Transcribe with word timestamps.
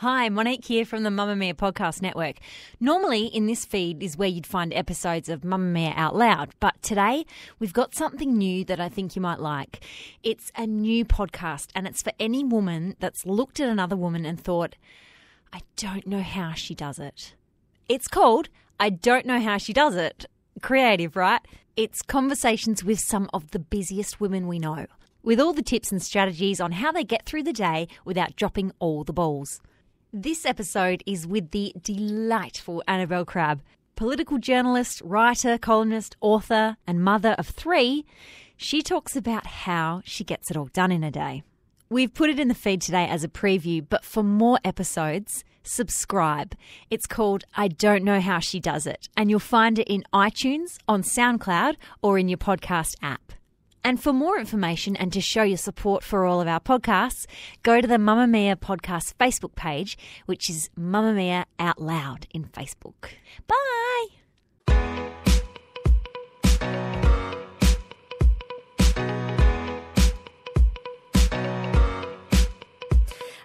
Hi, 0.00 0.30
Monique 0.30 0.64
here 0.64 0.86
from 0.86 1.02
the 1.02 1.10
Mamamia 1.10 1.52
Podcast 1.52 2.00
Network. 2.00 2.36
Normally, 2.80 3.26
in 3.26 3.44
this 3.44 3.66
feed 3.66 4.02
is 4.02 4.16
where 4.16 4.30
you'd 4.30 4.46
find 4.46 4.72
episodes 4.72 5.28
of 5.28 5.42
Mamamia 5.42 5.92
Out 5.94 6.16
Loud, 6.16 6.54
but 6.58 6.82
today 6.82 7.26
we've 7.58 7.74
got 7.74 7.94
something 7.94 8.38
new 8.38 8.64
that 8.64 8.80
I 8.80 8.88
think 8.88 9.14
you 9.14 9.20
might 9.20 9.40
like. 9.40 9.84
It's 10.22 10.50
a 10.56 10.66
new 10.66 11.04
podcast, 11.04 11.66
and 11.74 11.86
it's 11.86 12.00
for 12.00 12.14
any 12.18 12.42
woman 12.42 12.96
that's 12.98 13.26
looked 13.26 13.60
at 13.60 13.68
another 13.68 13.94
woman 13.94 14.24
and 14.24 14.40
thought, 14.40 14.74
I 15.52 15.60
don't 15.76 16.06
know 16.06 16.22
how 16.22 16.54
she 16.54 16.74
does 16.74 16.98
it. 16.98 17.34
It's 17.86 18.08
called 18.08 18.48
I 18.78 18.88
Don't 18.88 19.26
Know 19.26 19.38
How 19.38 19.58
She 19.58 19.74
Does 19.74 19.96
It. 19.96 20.24
Creative, 20.62 21.14
right? 21.14 21.42
It's 21.76 22.00
conversations 22.00 22.82
with 22.82 23.00
some 23.00 23.28
of 23.34 23.50
the 23.50 23.58
busiest 23.58 24.18
women 24.18 24.48
we 24.48 24.58
know, 24.58 24.86
with 25.22 25.38
all 25.38 25.52
the 25.52 25.60
tips 25.60 25.92
and 25.92 26.02
strategies 26.02 26.58
on 26.58 26.72
how 26.72 26.90
they 26.90 27.04
get 27.04 27.26
through 27.26 27.42
the 27.42 27.52
day 27.52 27.86
without 28.06 28.34
dropping 28.34 28.72
all 28.78 29.04
the 29.04 29.12
balls. 29.12 29.60
This 30.12 30.44
episode 30.44 31.04
is 31.06 31.24
with 31.24 31.52
the 31.52 31.72
delightful 31.80 32.82
Annabelle 32.88 33.24
Crabb, 33.24 33.62
political 33.94 34.38
journalist, 34.38 35.00
writer, 35.04 35.56
columnist, 35.56 36.16
author, 36.20 36.76
and 36.84 37.04
mother 37.04 37.36
of 37.38 37.46
three. 37.46 38.04
She 38.56 38.82
talks 38.82 39.14
about 39.14 39.46
how 39.46 40.02
she 40.04 40.24
gets 40.24 40.50
it 40.50 40.56
all 40.56 40.68
done 40.72 40.90
in 40.90 41.04
a 41.04 41.12
day. 41.12 41.44
We've 41.88 42.12
put 42.12 42.28
it 42.28 42.40
in 42.40 42.48
the 42.48 42.56
feed 42.56 42.82
today 42.82 43.06
as 43.06 43.22
a 43.22 43.28
preview, 43.28 43.86
but 43.88 44.04
for 44.04 44.24
more 44.24 44.58
episodes, 44.64 45.44
subscribe. 45.62 46.56
It's 46.90 47.06
called 47.06 47.44
I 47.56 47.68
Don't 47.68 48.02
Know 48.02 48.20
How 48.20 48.40
She 48.40 48.58
Does 48.58 48.88
It, 48.88 49.08
and 49.16 49.30
you'll 49.30 49.38
find 49.38 49.78
it 49.78 49.86
in 49.86 50.02
iTunes, 50.12 50.78
on 50.88 51.04
SoundCloud, 51.04 51.76
or 52.02 52.18
in 52.18 52.28
your 52.28 52.38
podcast 52.38 52.96
app. 53.00 53.30
And 53.82 54.02
for 54.02 54.12
more 54.12 54.38
information 54.38 54.94
and 54.96 55.12
to 55.12 55.20
show 55.20 55.42
your 55.42 55.56
support 55.56 56.04
for 56.04 56.26
all 56.26 56.40
of 56.40 56.48
our 56.48 56.60
podcasts, 56.60 57.26
go 57.62 57.80
to 57.80 57.86
the 57.86 57.96
Mamamia 57.96 58.56
Podcast 58.56 59.14
Facebook 59.14 59.54
page, 59.54 59.96
which 60.26 60.50
is 60.50 60.68
Mamamia 60.78 61.46
Out 61.58 61.80
Loud 61.80 62.26
in 62.32 62.44
Facebook. 62.44 63.12
Bye! 63.46 64.06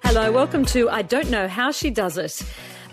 Hello, 0.03 0.31
welcome 0.31 0.65
to 0.65 0.89
I 0.89 1.01
Don't 1.01 1.29
Know 1.29 1.47
How 1.47 1.71
She 1.71 1.89
Does 1.89 2.17
It. 2.17 2.43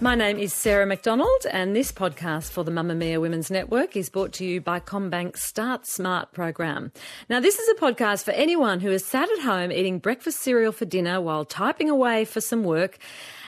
My 0.02 0.16
name 0.16 0.36
is 0.36 0.52
Sarah 0.52 0.84
McDonald, 0.84 1.46
and 1.52 1.76
this 1.76 1.92
podcast 1.92 2.50
for 2.50 2.64
the 2.64 2.72
Mamamia 2.72 3.20
Women's 3.20 3.52
Network 3.52 3.96
is 3.96 4.10
brought 4.10 4.32
to 4.32 4.44
you 4.44 4.60
by 4.60 4.80
CommBank's 4.80 5.44
Start 5.44 5.86
Smart 5.86 6.32
program. 6.32 6.90
Now, 7.30 7.38
this 7.38 7.60
is 7.60 7.68
a 7.68 7.80
podcast 7.80 8.24
for 8.24 8.32
anyone 8.32 8.80
who 8.80 8.90
has 8.90 9.04
sat 9.04 9.30
at 9.30 9.44
home 9.44 9.70
eating 9.70 10.00
breakfast 10.00 10.40
cereal 10.40 10.72
for 10.72 10.86
dinner 10.86 11.20
while 11.20 11.44
typing 11.44 11.88
away 11.88 12.24
for 12.24 12.40
some 12.40 12.64
work 12.64 12.98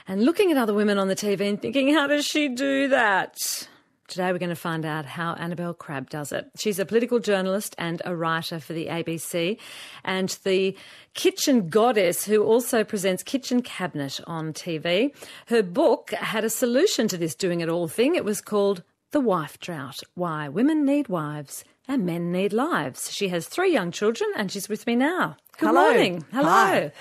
and 0.06 0.24
looking 0.24 0.52
at 0.52 0.56
other 0.56 0.72
women 0.72 0.96
on 0.96 1.08
the 1.08 1.16
TV 1.16 1.40
and 1.40 1.60
thinking, 1.60 1.92
how 1.92 2.06
does 2.06 2.24
she 2.24 2.48
do 2.48 2.86
that? 2.86 3.66
Today, 4.06 4.32
we're 4.32 4.38
going 4.38 4.50
to 4.50 4.54
find 4.54 4.84
out 4.84 5.06
how 5.06 5.32
Annabelle 5.34 5.72
Crabb 5.72 6.10
does 6.10 6.30
it. 6.30 6.50
She's 6.56 6.78
a 6.78 6.84
political 6.84 7.18
journalist 7.18 7.74
and 7.78 8.02
a 8.04 8.14
writer 8.14 8.60
for 8.60 8.74
the 8.74 8.86
ABC, 8.86 9.56
and 10.04 10.28
the 10.44 10.76
kitchen 11.14 11.70
goddess 11.70 12.24
who 12.26 12.44
also 12.44 12.84
presents 12.84 13.22
Kitchen 13.22 13.62
Cabinet 13.62 14.20
on 14.26 14.52
TV. 14.52 15.14
Her 15.46 15.62
book 15.62 16.10
had 16.10 16.44
a 16.44 16.50
solution 16.50 17.08
to 17.08 17.16
this 17.16 17.34
doing 17.34 17.60
it 17.60 17.70
all 17.70 17.88
thing. 17.88 18.14
It 18.14 18.26
was 18.26 18.42
called 18.42 18.82
The 19.12 19.20
Wife 19.20 19.58
Drought 19.58 20.00
Why 20.14 20.48
Women 20.50 20.84
Need 20.84 21.08
Wives 21.08 21.64
and 21.88 22.04
Men 22.04 22.30
Need 22.30 22.52
Lives. 22.52 23.10
She 23.10 23.28
has 23.28 23.46
three 23.46 23.72
young 23.72 23.90
children, 23.90 24.30
and 24.36 24.52
she's 24.52 24.68
with 24.68 24.86
me 24.86 24.96
now. 24.96 25.36
Good 25.58 25.68
Hello. 25.68 25.80
morning. 25.80 26.24
Hello. 26.30 26.48
Hi. 26.48 26.92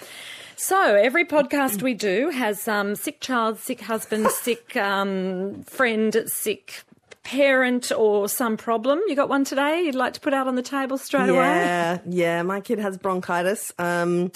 So 0.56 0.96
every 0.96 1.26
podcast 1.26 1.82
we 1.82 1.94
do 1.96 2.30
has 2.30 2.66
um, 2.68 2.96
sick 2.96 3.20
child, 3.20 3.60
sick 3.60 3.82
husband, 3.82 4.28
sick 4.32 4.78
um, 4.78 5.64
friend, 5.64 6.24
sick 6.28 6.84
parent, 7.24 7.92
or 7.96 8.28
some 8.30 8.58
problem. 8.58 9.00
You 9.08 9.16
got 9.16 9.30
one 9.30 9.44
today? 9.46 9.82
You'd 9.82 9.96
like 9.96 10.14
to 10.14 10.20
put 10.20 10.34
out 10.34 10.48
on 10.48 10.56
the 10.56 10.62
table 10.62 10.98
straight 10.98 11.30
away? 11.30 11.38
Yeah, 11.38 12.00
yeah. 12.08 12.42
My 12.44 12.60
kid 12.62 12.80
has 12.80 12.98
bronchitis. 12.98 13.72
Um, 13.80 14.32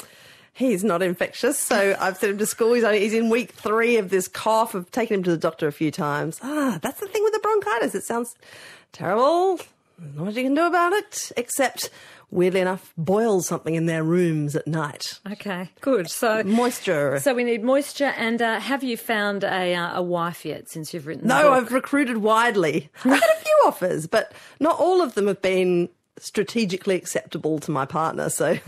he's 0.53 0.83
not 0.83 1.01
infectious, 1.01 1.59
so 1.59 1.95
I've 1.99 2.17
sent 2.17 2.33
him 2.33 2.37
to 2.39 2.45
school. 2.45 2.73
He's 2.73 2.83
only 2.83 2.99
he's 3.01 3.13
in 3.13 3.29
week 3.29 3.51
three 3.51 3.97
of 3.97 4.09
this 4.09 4.27
cough. 4.27 4.73
I've 4.75 4.89
taken 4.91 5.15
him 5.17 5.23
to 5.23 5.31
the 5.31 5.37
doctor 5.37 5.67
a 5.67 5.71
few 5.71 5.91
times. 5.91 6.39
Ah, 6.41 6.79
that's 6.81 6.99
the 6.99 7.07
thing 7.07 7.23
with 7.23 7.33
the 7.33 7.39
bronchitis. 7.39 7.93
It 7.93 8.03
sounds 8.03 8.35
terrible. 8.91 9.59
Not 10.15 10.25
much 10.25 10.35
you 10.35 10.43
can 10.43 10.53
do 10.53 10.65
about 10.65 10.93
it, 10.93 11.31
except 11.37 11.89
weirdly 12.29 12.59
enough, 12.59 12.93
boil 12.97 13.41
something 13.41 13.75
in 13.75 13.85
their 13.85 14.03
rooms 14.03 14.55
at 14.55 14.67
night. 14.67 15.19
Okay, 15.31 15.69
good. 15.81 16.09
So 16.09 16.43
Moisture. 16.43 17.19
So 17.19 17.33
we 17.33 17.43
need 17.43 17.63
moisture. 17.63 18.13
And 18.17 18.41
uh, 18.41 18.59
have 18.59 18.83
you 18.83 18.97
found 18.97 19.43
a 19.43 19.75
uh, 19.75 19.97
a 19.99 20.01
wife 20.01 20.45
yet 20.45 20.69
since 20.69 20.93
you've 20.93 21.07
written? 21.07 21.27
the 21.27 21.41
No? 21.41 21.51
I've 21.53 21.71
recruited 21.71 22.17
widely. 22.17 22.89
I've 23.05 23.11
had 23.11 23.29
a 23.37 23.39
few 23.39 23.63
offers, 23.65 24.07
but 24.07 24.33
not 24.59 24.79
all 24.79 25.01
of 25.01 25.15
them 25.15 25.27
have 25.27 25.41
been 25.41 25.89
strategically 26.17 26.95
acceptable 26.95 27.59
to 27.59 27.71
my 27.71 27.85
partner. 27.85 28.29
So, 28.29 28.57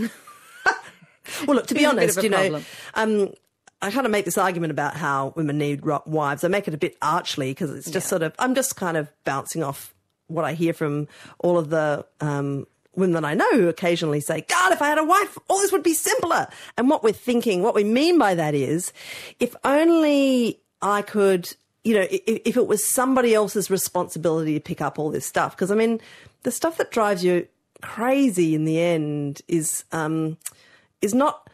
well, 1.45 1.55
look, 1.55 1.67
to 1.67 1.73
be 1.73 1.81
Here's 1.81 1.93
a 1.93 1.95
bit 1.95 2.03
honest, 2.03 2.23
you 2.23 2.29
know, 2.29 2.61
um, 2.93 3.33
I 3.81 3.91
kind 3.91 4.05
of 4.05 4.11
make 4.11 4.25
this 4.25 4.37
argument 4.37 4.71
about 4.71 4.95
how 4.95 5.33
women 5.35 5.57
need 5.57 5.83
wives. 5.83 6.43
I 6.43 6.47
make 6.49 6.67
it 6.67 6.73
a 6.73 6.77
bit 6.77 6.97
archly 7.01 7.51
because 7.51 7.71
it's 7.71 7.89
just 7.89 8.07
sort 8.07 8.23
of, 8.23 8.33
I'm 8.37 8.53
just 8.53 8.75
kind 8.75 8.97
of 8.97 9.11
bouncing 9.23 9.63
off 9.63 9.93
what 10.27 10.45
I 10.45 10.53
hear 10.53 10.73
from 10.73 11.07
all 11.39 11.57
of 11.57 11.69
the, 11.69 12.05
um, 12.19 12.67
women 12.99 13.13
that 13.13 13.25
I 13.25 13.33
know 13.33 13.49
who 13.53 13.67
occasionally 13.67 14.19
say, 14.19 14.41
God, 14.47 14.71
if 14.71 14.81
I 14.81 14.87
had 14.87 14.97
a 14.97 15.03
wife, 15.03 15.37
all 15.47 15.59
this 15.59 15.71
would 15.71 15.83
be 15.83 15.93
simpler. 15.93 16.47
And 16.77 16.89
what 16.89 17.03
we're 17.03 17.13
thinking, 17.13 17.63
what 17.63 17.75
we 17.75 17.83
mean 17.83 18.17
by 18.17 18.35
that 18.35 18.53
is, 18.53 18.93
if 19.39 19.55
only 19.63 20.59
I 20.81 21.01
could, 21.01 21.53
you 21.83 21.95
know, 21.95 22.07
if, 22.09 22.21
if 22.45 22.57
it 22.57 22.67
was 22.67 22.87
somebody 22.89 23.33
else's 23.33 23.69
responsibility 23.69 24.53
to 24.53 24.59
pick 24.59 24.81
up 24.81 24.99
all 24.99 25.09
this 25.09 25.25
stuff. 25.25 25.55
Because 25.55 25.71
I 25.71 25.75
mean, 25.75 25.99
the 26.43 26.51
stuff 26.51 26.77
that 26.77 26.91
drives 26.91 27.23
you 27.23 27.47
crazy 27.81 28.55
in 28.55 28.65
the 28.65 28.79
end 28.79 29.41
is, 29.47 29.85
um, 29.91 30.37
is 31.01 31.13
not 31.13 31.49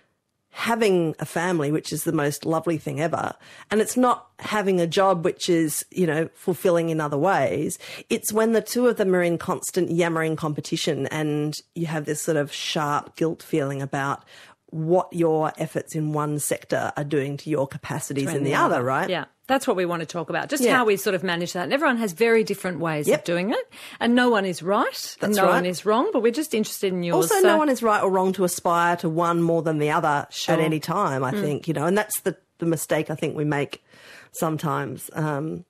having 0.56 1.14
a 1.20 1.26
family, 1.26 1.70
which 1.70 1.92
is 1.92 2.06
the 2.06 2.14
most 2.14 2.46
lovely 2.46 2.78
thing 2.78 3.02
ever. 3.02 3.34
And 3.70 3.82
it's 3.82 3.98
not 3.98 4.28
having 4.40 4.80
a 4.80 4.88
job, 4.88 5.26
which 5.26 5.50
is, 5.50 5.86
you 5.92 6.08
know, 6.08 6.30
fulfilling 6.34 6.88
in 6.88 7.02
other 7.02 7.18
ways. 7.18 7.78
It's 8.10 8.32
when 8.32 8.54
the 8.54 8.62
two 8.62 8.88
of 8.88 8.96
them 8.96 9.14
are 9.14 9.22
in 9.22 9.38
constant 9.38 9.92
yammering 9.92 10.38
competition 10.38 11.08
and 11.08 11.54
you 11.76 11.88
have 11.88 12.06
this 12.06 12.22
sort 12.22 12.38
of 12.38 12.54
sharp 12.54 13.18
guilt 13.18 13.44
feeling 13.44 13.82
about 13.82 14.24
what 14.72 15.08
your 15.14 15.54
efforts 15.58 15.96
in 15.96 16.12
one 16.14 16.40
sector 16.40 16.92
are 16.98 17.04
doing 17.04 17.38
to 17.38 17.50
your 17.50 17.68
capacities 17.68 18.34
in 18.34 18.44
the, 18.44 18.56
other, 18.56 18.84
right? 18.84 19.10
Yeah, 19.10 19.26
that's 19.48 19.68
what 19.68 19.78
we 19.78 19.86
want 19.86 20.02
to 20.02 20.06
talk 20.06 20.30
about. 20.30 20.50
Just 20.50 20.64
Yeah. 20.64 20.76
how 20.76 20.86
we 20.86 20.98
sort 20.98 21.14
of 21.16 21.24
manage 21.24 21.54
that. 21.54 21.64
And 21.64 21.72
everyone 21.74 21.98
has 21.98 22.12
very 22.14 22.44
different 22.44 22.80
ways 22.80 23.08
of 23.08 23.24
doing 23.24 23.52
it, 23.52 23.74
and 24.00 24.16
no 24.16 24.30
one 24.30 24.44
is 24.46 24.62
right, 24.64 25.18
and 25.22 25.30
That's 25.32 25.38
no 25.38 25.44
right. 25.46 25.52
one 25.54 25.66
is 25.66 25.86
wrong. 25.86 26.10
But 26.12 26.24
we're 26.24 26.32
just 26.34 26.54
interested 26.54 26.92
in 26.92 27.04
yours. 27.04 27.32
Also, 27.32 27.42
so- 27.42 27.48
no 27.48 27.58
one 27.58 27.70
is 27.70 27.82
right 27.84 28.02
or 28.04 28.10
wrong 28.10 28.34
to 28.34 28.44
aspire 28.44 28.96
to 28.98 29.08
one 29.10 29.42
more 29.42 29.62
than 29.62 29.78
the 29.78 29.92
other 29.92 30.28
Sure. 30.30 30.56
at 30.56 30.60
any 30.62 30.80
time. 30.80 31.24
I 31.24 31.32
think 31.32 31.68
you 31.68 31.74
know, 31.74 31.86
and 31.86 31.98
that's 31.98 32.20
the 32.22 32.36
the 32.58 32.66
mistake 32.66 33.10
I 33.10 33.16
think 33.16 33.36
we 33.36 33.44
make 33.46 33.84
sometimes 34.32 35.10
um, 35.14 35.66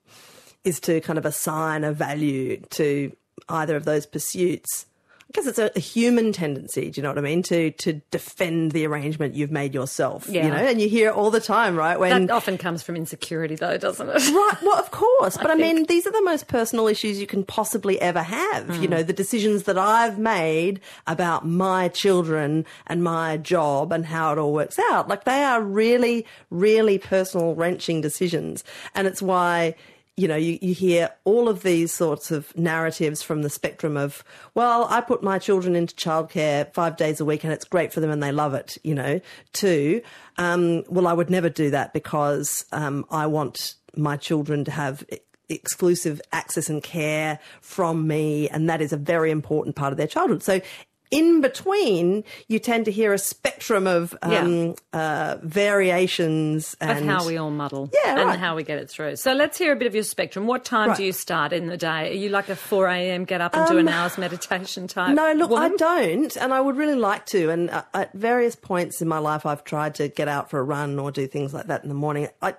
is 0.64 0.80
to 0.80 1.00
kind 1.00 1.18
of 1.18 1.26
assign 1.26 1.84
a 1.84 1.92
value 1.92 2.60
to 2.70 3.12
either 3.48 3.76
of 3.76 3.84
those 3.84 4.06
pursuits. 4.06 4.86
I 5.28 5.32
guess 5.32 5.46
it's 5.48 5.58
a, 5.58 5.72
a 5.74 5.80
human 5.80 6.32
tendency. 6.32 6.88
Do 6.88 7.00
you 7.00 7.02
know 7.02 7.08
what 7.10 7.18
I 7.18 7.22
mean? 7.22 7.42
To 7.44 7.72
to 7.72 7.94
defend 8.12 8.70
the 8.72 8.86
arrangement 8.86 9.34
you've 9.34 9.50
made 9.50 9.74
yourself. 9.74 10.28
Yeah. 10.28 10.44
You 10.44 10.50
know, 10.50 10.56
and 10.56 10.80
you 10.80 10.88
hear 10.88 11.08
it 11.08 11.16
all 11.16 11.32
the 11.32 11.40
time, 11.40 11.74
right? 11.76 11.98
When 11.98 12.26
That 12.26 12.32
often 12.32 12.58
comes 12.58 12.82
from 12.84 12.94
insecurity, 12.94 13.56
though, 13.56 13.76
doesn't 13.76 14.08
it? 14.08 14.14
Right. 14.14 14.56
Well, 14.62 14.78
of 14.78 14.90
course. 14.90 15.36
But 15.46 15.50
I, 15.50 15.56
think. 15.56 15.76
mean, 15.76 15.86
these 15.86 16.06
are 16.06 16.12
the 16.12 16.22
most 16.22 16.46
personal 16.48 16.86
issues 16.86 17.20
you 17.20 17.26
can 17.26 17.44
possibly 17.44 18.00
ever 18.00 18.22
have. 18.22 18.66
Mm. 18.66 18.82
You 18.82 18.88
know, 18.88 19.02
the 19.02 19.12
decisions 19.12 19.64
that 19.64 19.78
I've 19.78 20.18
made 20.18 20.80
about 21.06 21.46
my 21.46 21.88
children 21.88 22.64
and 22.86 23.02
my 23.02 23.36
job 23.36 23.92
and 23.92 24.06
how 24.06 24.32
it 24.32 24.38
all 24.38 24.52
works 24.52 24.78
out. 24.90 25.08
Like 25.08 25.24
they 25.24 25.42
are 25.42 25.60
really, 25.62 26.26
really 26.50 26.98
personal, 26.98 27.54
wrenching 27.54 28.00
decisions. 28.00 28.64
And 28.94 29.06
it's 29.06 29.22
why, 29.22 29.74
you 30.16 30.26
know, 30.26 30.36
you, 30.36 30.58
you 30.62 30.72
hear 30.72 31.10
all 31.24 31.48
of 31.48 31.62
these 31.62 31.92
sorts 31.92 32.30
of 32.30 32.56
narratives 32.56 33.22
from 33.22 33.42
the 33.42 33.50
spectrum 33.50 33.98
of, 33.98 34.24
well, 34.54 34.86
I 34.88 35.02
put 35.02 35.22
my 35.22 35.38
children 35.38 35.76
into 35.76 35.94
childcare 35.94 36.72
five 36.72 36.96
days 36.96 37.20
a 37.20 37.24
week 37.24 37.44
and 37.44 37.52
it's 37.52 37.66
great 37.66 37.92
for 37.92 38.00
them 38.00 38.10
and 38.10 38.22
they 38.22 38.32
love 38.32 38.54
it, 38.54 38.78
you 38.82 38.94
know, 38.94 39.20
to, 39.54 40.00
um, 40.38 40.84
well, 40.88 41.06
I 41.06 41.12
would 41.12 41.28
never 41.28 41.50
do 41.50 41.70
that 41.70 41.92
because 41.92 42.64
um, 42.72 43.04
I 43.10 43.26
want 43.26 43.74
my 43.94 44.16
children 44.16 44.64
to 44.64 44.70
have 44.70 45.04
exclusive 45.50 46.20
access 46.32 46.70
and 46.70 46.82
care 46.82 47.38
from 47.60 48.06
me. 48.08 48.48
And 48.48 48.70
that 48.70 48.80
is 48.80 48.94
a 48.94 48.96
very 48.96 49.30
important 49.30 49.76
part 49.76 49.92
of 49.92 49.98
their 49.98 50.06
childhood. 50.06 50.42
So 50.42 50.62
in 51.10 51.40
between, 51.40 52.24
you 52.48 52.58
tend 52.58 52.84
to 52.86 52.90
hear 52.90 53.12
a 53.12 53.18
spectrum 53.18 53.86
of 53.86 54.16
um, 54.22 54.74
uh, 54.92 55.36
variations 55.42 56.74
Of 56.80 56.88
and 56.90 57.08
how 57.08 57.26
we 57.26 57.36
all 57.36 57.50
muddle 57.50 57.90
Yeah, 57.92 58.18
and 58.20 58.28
right. 58.30 58.38
how 58.38 58.56
we 58.56 58.62
get 58.64 58.78
it 58.78 58.90
through. 58.90 59.16
So 59.16 59.32
let's 59.32 59.56
hear 59.58 59.72
a 59.72 59.76
bit 59.76 59.86
of 59.86 59.94
your 59.94 60.04
spectrum. 60.04 60.46
What 60.46 60.64
time 60.64 60.88
Right. 60.90 60.96
do 60.98 61.04
you 61.04 61.12
start 61.12 61.52
in 61.52 61.66
the 61.68 61.76
day? 61.76 62.10
Are 62.10 62.14
you 62.14 62.28
like 62.28 62.48
a 62.48 62.56
4 62.56 62.88
a.m. 62.88 63.24
get 63.24 63.40
up 63.40 63.54
and 63.54 63.66
do 63.68 63.78
an 63.78 63.88
hour's 63.88 64.18
meditation 64.18 64.86
type? 64.88 65.08
Um, 65.10 65.14
No, 65.14 65.32
look, 65.32 65.50
woman? 65.50 65.72
I 65.72 65.76
don't, 65.76 66.36
and 66.36 66.52
I 66.52 66.60
would 66.60 66.76
really 66.76 66.94
like 66.96 67.26
to. 67.26 67.50
And 67.50 67.70
uh, 67.70 67.84
at 67.94 68.12
various 68.12 68.56
points 68.56 69.00
in 69.00 69.08
my 69.08 69.18
life, 69.18 69.46
I've 69.46 69.64
tried 69.64 69.94
to 69.96 70.08
get 70.08 70.28
out 70.28 70.50
for 70.50 70.58
a 70.58 70.62
run 70.64 70.98
or 70.98 71.10
do 71.12 71.26
things 71.26 71.54
like 71.54 71.66
that 71.68 71.82
in 71.82 71.88
the 71.88 71.94
morning. 71.94 72.28
I, 72.42 72.54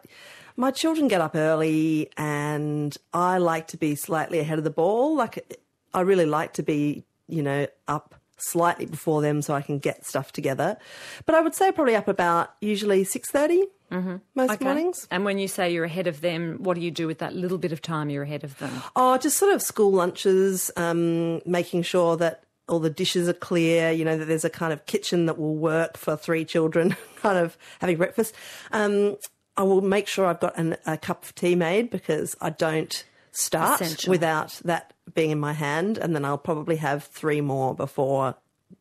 my 0.55 0.71
children 0.71 1.07
get 1.07 1.21
up 1.21 1.35
early, 1.35 2.09
and 2.17 2.95
I 3.13 3.37
like 3.37 3.67
to 3.67 3.77
be 3.77 3.95
slightly 3.95 4.39
ahead 4.39 4.57
of 4.57 4.63
the 4.63 4.71
ball. 4.71 5.15
Like, 5.15 5.59
I 5.93 6.01
really 6.01 6.25
like 6.25 6.53
to 6.53 6.63
be, 6.63 7.03
you 7.27 7.43
know, 7.43 7.67
up 7.87 8.15
slightly 8.37 8.85
before 8.85 9.21
them 9.21 9.41
so 9.41 9.53
I 9.53 9.61
can 9.61 9.79
get 9.79 10.05
stuff 10.05 10.31
together. 10.31 10.77
But 11.25 11.35
I 11.35 11.41
would 11.41 11.55
say 11.55 11.71
probably 11.71 11.95
up 11.95 12.07
about 12.07 12.53
usually 12.61 13.03
6.30 13.03 13.57
most 13.57 13.69
Mm-hmm. 13.89 14.39
Okay. 14.51 14.65
mornings. 14.65 15.07
And 15.09 15.23
when 15.23 15.39
you 15.39 15.47
say 15.47 15.71
you're 15.71 15.85
ahead 15.85 16.07
of 16.07 16.19
them, 16.21 16.57
what 16.61 16.75
do 16.75 16.81
you 16.81 16.91
do 16.91 17.07
with 17.07 17.19
that 17.19 17.33
little 17.33 17.57
bit 17.57 17.71
of 17.71 17.81
time 17.81 18.09
you're 18.09 18.23
ahead 18.23 18.43
of 18.43 18.57
them? 18.59 18.71
Oh, 18.95 19.17
just 19.17 19.37
sort 19.37 19.53
of 19.53 19.61
school 19.61 19.91
lunches, 19.93 20.69
um, 20.75 21.41
making 21.45 21.83
sure 21.83 22.17
that 22.17 22.43
all 22.67 22.79
the 22.79 22.89
dishes 22.89 23.29
are 23.29 23.33
clear, 23.33 23.91
you 23.91 24.03
know, 24.03 24.17
that 24.17 24.25
there's 24.25 24.43
a 24.43 24.49
kind 24.49 24.73
of 24.73 24.85
kitchen 24.87 25.25
that 25.27 25.37
will 25.39 25.55
work 25.55 25.95
for 25.95 26.17
three 26.17 26.43
children, 26.43 26.97
kind 27.15 27.37
of 27.37 27.57
having 27.79 27.95
breakfast. 27.97 28.35
Um, 28.73 29.15
I 29.55 29.63
will 29.63 29.79
make 29.81 30.05
sure 30.07 30.25
I've 30.25 30.41
got 30.41 30.57
an, 30.57 30.75
a 30.85 30.97
cup 30.97 31.23
of 31.23 31.33
tea 31.33 31.55
made 31.55 31.89
because 31.89 32.35
I 32.41 32.49
don't 32.49 33.05
start 33.39 33.81
Essential. 33.81 34.11
without 34.11 34.59
that 34.65 34.93
being 35.13 35.31
in 35.31 35.39
my 35.39 35.53
hand. 35.53 35.97
And 35.97 36.15
then 36.15 36.25
I'll 36.25 36.37
probably 36.37 36.77
have 36.77 37.03
three 37.05 37.41
more 37.41 37.75
before 37.75 38.35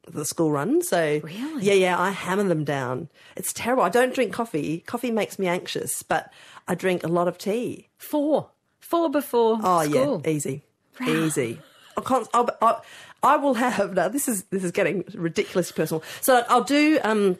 the 0.08 0.24
school 0.24 0.50
run. 0.50 0.82
So, 0.82 1.20
Really? 1.22 1.62
yeah, 1.64 1.74
yeah, 1.74 1.98
I 2.00 2.10
hammer 2.10 2.44
them 2.44 2.64
down. 2.64 3.08
It's 3.36 3.52
terrible. 3.52 3.82
I 3.84 3.88
don't 3.88 4.14
drink 4.14 4.32
coffee. 4.32 4.78
Coffee 4.80 5.10
makes 5.10 5.38
me 5.38 5.46
anxious, 5.46 6.02
but 6.02 6.32
I 6.66 6.74
drink 6.74 7.04
a 7.04 7.08
lot 7.08 7.28
of 7.28 7.38
tea. 7.38 7.88
Four. 7.98 8.50
Four 8.80 9.10
before 9.10 9.58
Oh 9.62 9.82
school. 9.84 10.22
yeah, 10.24 10.30
easy, 10.30 10.62
easy. 11.06 11.60
I 11.96 12.00
can't. 12.02 12.28
I'll, 12.32 12.48
I, 12.62 12.80
I 13.22 13.36
will 13.36 13.54
have 13.54 13.94
now. 13.94 14.08
This 14.08 14.28
is 14.28 14.44
this 14.44 14.62
is 14.62 14.70
getting 14.70 15.02
ridiculously 15.14 15.74
personal. 15.74 16.04
So 16.20 16.44
I'll 16.48 16.62
do. 16.62 17.00
Um, 17.02 17.36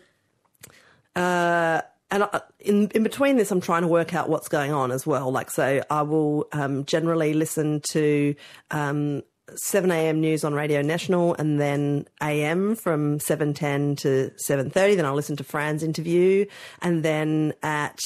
uh, 1.15 1.83
and 2.11 2.25
I, 2.25 2.41
in 2.61 2.89
in 2.91 3.03
between 3.03 3.37
this, 3.37 3.51
I'm 3.51 3.61
trying 3.61 3.83
to 3.83 3.89
work 3.89 4.15
out 4.15 4.29
what's 4.29 4.49
going 4.49 4.73
on 4.73 4.91
as 4.93 5.07
well. 5.07 5.31
Like 5.31 5.51
so, 5.51 5.83
I 5.91 6.03
will 6.03 6.49
um, 6.53 6.85
generally 6.85 7.35
listen 7.35 7.81
to. 7.93 8.35
Um, 8.71 9.23
7 9.55 9.93
a.m. 9.93 10.21
news 10.21 10.43
on 10.43 10.55
Radio 10.55 10.83
National, 10.83 11.35
and 11.35 11.61
then 11.61 12.09
AM 12.21 12.75
from 12.75 13.21
7:10 13.21 13.97
to 13.99 14.33
7:30. 14.45 14.97
Then 14.97 15.07
I'll 15.07 15.15
listen 15.15 15.37
to 15.37 15.45
Fran's 15.45 15.85
interview, 15.85 16.47
and 16.83 17.05
then 17.05 17.55
at 17.63 18.01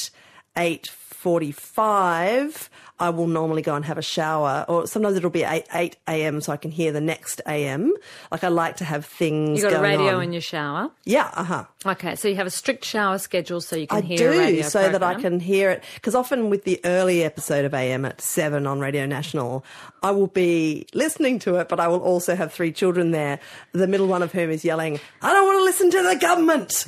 8.45 1.23 2.69
I 2.99 3.09
will 3.09 3.25
normally 3.25 3.63
go 3.63 3.73
and 3.73 3.83
have 3.85 3.97
a 3.97 4.03
shower 4.03 4.63
or 4.67 4.85
sometimes 4.85 5.17
it'll 5.17 5.31
be 5.31 5.41
8, 5.41 5.65
8 5.73 5.97
a.m. 6.07 6.39
so 6.39 6.53
I 6.53 6.57
can 6.57 6.69
hear 6.69 6.91
the 6.91 7.01
next 7.01 7.41
a.m. 7.47 7.91
Like 8.31 8.43
I 8.43 8.49
like 8.49 8.77
to 8.77 8.85
have 8.85 9.07
things 9.07 9.59
You 9.59 9.69
got 9.71 9.79
a 9.79 9.81
radio 9.81 10.17
on. 10.17 10.23
in 10.25 10.33
your 10.33 10.41
shower. 10.41 10.91
Yeah, 11.03 11.31
uh-huh. 11.33 11.65
Okay, 11.83 12.15
so 12.15 12.27
you 12.27 12.35
have 12.35 12.45
a 12.45 12.51
strict 12.51 12.85
shower 12.85 13.17
schedule 13.17 13.59
so 13.59 13.75
you 13.75 13.87
can 13.87 13.97
I 13.97 14.01
hear 14.01 14.17
do 14.17 14.29
radio 14.39 14.61
so 14.61 14.87
that 14.87 15.01
I 15.01 15.15
can 15.15 15.39
hear 15.39 15.71
it 15.71 15.83
because 15.95 16.13
often 16.13 16.51
with 16.51 16.63
the 16.63 16.79
early 16.85 17.23
episode 17.23 17.65
of 17.65 17.73
AM 17.73 18.05
at 18.05 18.21
7 18.21 18.67
on 18.67 18.79
Radio 18.79 19.07
National 19.07 19.65
I 20.03 20.11
will 20.11 20.27
be 20.27 20.85
listening 20.93 21.39
to 21.39 21.55
it 21.55 21.69
but 21.69 21.79
I 21.79 21.87
will 21.87 22.01
also 22.03 22.35
have 22.35 22.53
three 22.53 22.71
children 22.71 23.09
there 23.11 23.39
the 23.71 23.87
middle 23.87 24.07
one 24.07 24.21
of 24.21 24.31
whom 24.31 24.51
is 24.51 24.63
yelling 24.63 24.99
I 25.23 25.33
don't 25.33 25.47
want 25.47 25.57
to 25.59 25.63
listen 25.63 25.89
to 25.89 26.03
the 26.03 26.17
government 26.21 26.85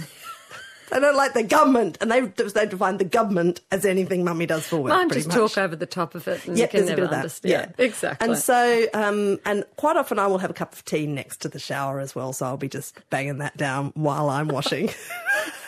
They 0.93 0.99
don't 0.99 1.15
like 1.15 1.33
the 1.33 1.43
government, 1.43 1.97
and 2.01 2.11
they 2.11 2.21
they 2.21 2.65
define 2.67 2.97
the 2.97 3.03
government 3.05 3.61
as 3.71 3.83
anything 3.85 4.23
mummy 4.23 4.45
does 4.45 4.67
for 4.67 4.77
work. 4.77 4.89
Mine 4.93 5.09
just 5.09 5.27
much. 5.27 5.35
talk 5.37 5.57
over 5.57 5.75
the 5.75 5.85
top 5.87 6.13
of 6.13 6.27
it 6.27 6.45
and 6.47 6.57
Yeah, 6.57 6.65
you 6.65 6.69
can 6.69 6.85
never 6.85 6.95
bit 6.95 7.03
of 7.05 7.09
that. 7.09 7.15
understand. 7.17 7.51
Yeah, 7.79 7.83
exactly. 7.85 8.27
And 8.29 8.37
so, 8.37 8.85
um, 8.93 9.39
and 9.45 9.65
quite 9.75 9.97
often 9.97 10.19
I 10.19 10.27
will 10.27 10.37
have 10.37 10.51
a 10.51 10.53
cup 10.53 10.73
of 10.73 10.85
tea 10.85 11.07
next 11.07 11.37
to 11.41 11.49
the 11.49 11.59
shower 11.59 11.99
as 11.99 12.13
well. 12.15 12.31
So 12.31 12.45
I'll 12.45 12.57
be 12.57 12.69
just 12.69 12.97
banging 13.09 13.39
that 13.39 13.57
down 13.57 13.91
while 13.95 14.29
I'm 14.29 14.47
washing. 14.47 14.89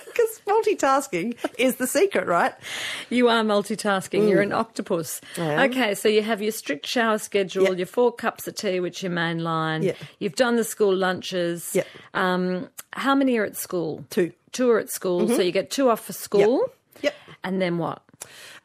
Because 0.05 0.39
multitasking 0.47 1.35
is 1.57 1.75
the 1.75 1.87
secret, 1.87 2.25
right? 2.25 2.53
You 3.09 3.27
are 3.27 3.43
multitasking. 3.43 4.29
You're 4.29 4.41
an 4.41 4.53
octopus. 4.53 5.19
Mm. 5.35 5.43
Am. 5.43 5.71
Okay, 5.71 5.93
so 5.93 6.07
you 6.07 6.21
have 6.21 6.41
your 6.41 6.53
strict 6.53 6.85
shower 6.87 7.17
schedule, 7.17 7.65
Yeah. 7.65 7.71
your 7.71 7.85
four 7.85 8.13
cups 8.13 8.47
of 8.47 8.55
tea, 8.55 8.79
which 8.79 9.03
your 9.03 9.11
main 9.11 9.39
line. 9.43 9.83
Yeah. 9.83 9.91
You've 10.19 10.35
done 10.35 10.55
the 10.55 10.63
school 10.63 10.95
lunches. 10.95 11.71
Yeah. 11.73 11.83
Um, 12.13 12.69
how 12.93 13.13
many 13.13 13.37
are 13.37 13.43
at 13.43 13.57
school? 13.57 14.05
Two. 14.09 14.31
Mm-hmm. 14.55 14.63
Two 14.63 14.71
are 14.71 14.79
at 14.79 14.89
school. 14.89 15.27
So 15.27 15.41
you 15.41 15.51
get 15.51 15.69
two 15.69 15.89
off 15.89 16.05
for 16.05 16.13
school. 16.13 16.69
Yep. 17.01 17.13
And 17.43 17.61
then 17.61 17.77
what? 17.77 18.01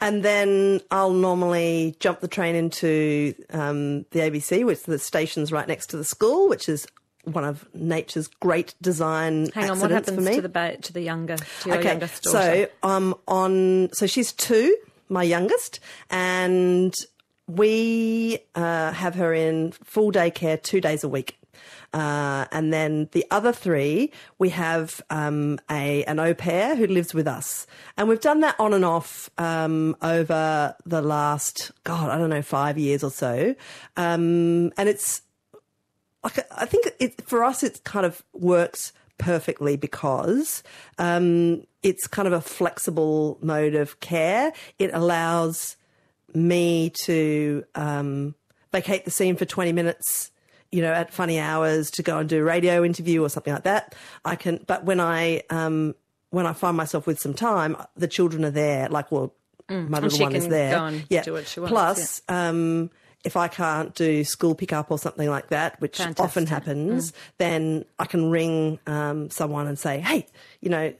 And 0.00 0.22
then 0.22 0.81
I'll 0.90 1.12
normally 1.12 1.96
jump 2.00 2.20
the 2.20 2.28
train 2.28 2.54
into 2.54 3.34
um, 3.50 4.02
the 4.12 4.20
ABC, 4.20 4.64
which 4.64 4.84
the 4.84 4.98
station's 4.98 5.52
right 5.52 5.69
next 5.69 5.88
to 5.88 5.96
the 5.96 6.04
school, 6.04 6.48
which 6.48 6.69
is 6.69 6.87
one 7.25 7.44
of 7.44 7.69
nature's 7.75 8.28
great 8.28 8.75
design 8.81 9.50
Hang 9.52 9.70
on, 9.70 9.81
what 9.81 9.90
happens 9.90 10.16
for 10.16 10.22
me. 10.22 10.37
to 10.37 10.40
the 10.40 10.48
ba- 10.48 10.78
to 10.78 10.92
the 10.92 11.02
younger 11.02 11.37
to 11.37 11.69
your 11.69 11.78
okay, 11.78 11.88
youngest 11.88 12.22
daughter? 12.22 12.69
so 12.82 12.88
um, 12.88 13.14
on 13.28 13.90
so 13.93 14.06
she's 14.06 14.32
two, 14.32 14.75
my 15.10 15.22
youngest, 15.22 15.81
and 16.08 16.94
we 17.46 18.38
uh, 18.54 18.93
have 18.93 19.16
her 19.16 19.34
in 19.34 19.72
full 19.72 20.10
day 20.10 20.31
care 20.31 20.56
two 20.56 20.81
days 20.81 21.04
a 21.04 21.08
week. 21.08 21.36
Uh, 21.92 22.46
and 22.52 22.72
then 22.72 23.08
the 23.12 23.24
other 23.30 23.52
three, 23.52 24.12
we 24.38 24.50
have 24.50 25.00
um, 25.10 25.58
a 25.70 26.04
an 26.04 26.20
au 26.20 26.34
pair 26.34 26.76
who 26.76 26.86
lives 26.86 27.12
with 27.12 27.26
us, 27.26 27.66
and 27.96 28.08
we've 28.08 28.20
done 28.20 28.40
that 28.40 28.54
on 28.60 28.72
and 28.72 28.84
off 28.84 29.28
um, 29.38 29.96
over 30.00 30.74
the 30.86 31.02
last 31.02 31.72
God, 31.82 32.10
I 32.10 32.18
don't 32.18 32.30
know, 32.30 32.42
five 32.42 32.78
years 32.78 33.02
or 33.02 33.10
so, 33.10 33.54
um, 33.96 34.72
and 34.76 34.88
it's 34.88 35.22
like 36.22 36.38
I 36.56 36.66
think 36.66 36.92
it 37.00 37.22
for 37.22 37.42
us 37.42 37.62
it 37.62 37.82
kind 37.84 38.06
of 38.06 38.22
works 38.32 38.92
perfectly 39.18 39.76
because 39.76 40.62
um, 40.98 41.64
it's 41.82 42.06
kind 42.06 42.28
of 42.28 42.32
a 42.32 42.40
flexible 42.40 43.38
mode 43.42 43.74
of 43.74 44.00
care. 44.00 44.52
It 44.78 44.90
allows 44.92 45.76
me 46.34 46.90
to 47.04 47.64
um, 47.74 48.34
vacate 48.70 49.04
the 49.04 49.10
scene 49.10 49.36
for 49.36 49.44
twenty 49.44 49.72
minutes. 49.72 50.30
You 50.72 50.82
know, 50.82 50.93
at 50.93 51.12
funny 51.12 51.40
hours 51.40 51.90
to 51.93 52.02
go 52.02 52.19
and 52.19 52.28
do 52.28 52.38
a 52.40 52.44
radio 52.44 52.84
interview 52.84 53.22
or 53.25 53.28
something 53.28 53.52
like 53.52 53.64
that. 53.64 53.94
I 54.25 54.37
can, 54.37 54.62
but 54.69 54.84
when 54.84 55.00
I 55.00 55.43
um, 55.50 55.94
when 56.31 56.46
I 56.46 56.52
find 56.52 56.76
myself 56.76 57.06
with 57.08 57.19
some 57.19 57.34
time, 57.34 57.76
the 57.96 58.06
children 58.06 58.44
are 58.44 58.52
there. 58.52 58.88
Like, 58.88 59.11
well, 59.11 59.34
my 59.69 59.99
little 59.99 60.19
Mm. 60.19 60.22
one 60.22 60.37
is 60.37 60.46
there. 60.49 60.93
yeah. 61.08 61.22
do 61.22 61.32
what 61.32 61.46
she 61.49 61.58
wants, 61.61 61.72
Plus, 61.72 62.22
um, 62.28 62.90
if 63.25 63.37
I 63.37 63.49
can't 63.49 63.94
do 63.94 64.22
school 64.25 64.55
pickup 64.55 64.90
or 64.93 64.99
something 64.99 65.28
like 65.28 65.49
that, 65.49 65.81
which 65.81 65.99
Fantastic. 65.99 66.19
Mm. 66.22 66.25
often 66.25 66.46
happens, 66.46 67.12
then 67.38 67.84
I 67.99 68.05
can 68.06 68.31
ring 68.31 68.78
um, 68.87 69.28
someone 69.31 69.67
and 69.67 69.78
say, 69.78 69.99
"Hey, 70.00 70.26
you 70.61 70.70
know." 70.70 70.93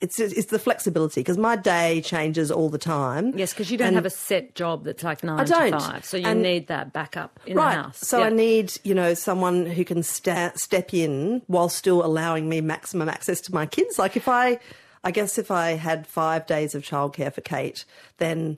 It's, 0.00 0.20
it's 0.20 0.46
the 0.46 0.60
flexibility 0.60 1.20
because 1.22 1.36
my 1.38 1.56
day 1.56 2.00
changes 2.02 2.52
all 2.52 2.68
the 2.68 2.78
time. 2.78 3.36
Yes, 3.36 3.52
because 3.52 3.68
you 3.72 3.76
don't 3.76 3.88
And- 3.88 3.96
have 3.96 4.06
a 4.06 4.10
set 4.10 4.54
job 4.54 4.84
that's 4.84 5.02
like 5.02 5.24
nine 5.24 5.44
don't. 5.44 5.72
to 5.72 5.80
five, 5.80 6.04
so 6.04 6.16
you 6.16 6.26
And- 6.26 6.40
need 6.40 6.68
that 6.68 6.92
backup 6.92 7.40
in 7.46 7.56
right. 7.56 7.74
the 7.74 7.82
house. 7.82 7.98
So 7.98 8.18
Yeah. 8.20 8.26
I 8.26 8.30
need, 8.30 8.72
you 8.84 8.94
know, 8.94 9.14
someone 9.14 9.66
who 9.66 9.84
can 9.84 10.04
sta- 10.04 10.52
step 10.54 10.94
in 10.94 11.42
while 11.48 11.68
still 11.68 12.04
allowing 12.04 12.48
me 12.48 12.60
maximum 12.60 13.08
access 13.08 13.40
to 13.42 13.54
my 13.54 13.66
kids. 13.66 13.98
Like 13.98 14.16
if 14.16 14.28
I, 14.28 14.60
I 15.02 15.10
guess 15.10 15.36
if 15.36 15.50
I 15.50 15.70
had 15.72 16.06
five 16.06 16.46
days 16.46 16.76
of 16.76 16.82
childcare 16.82 17.32
for 17.32 17.40
Kate, 17.40 17.84
then 18.18 18.56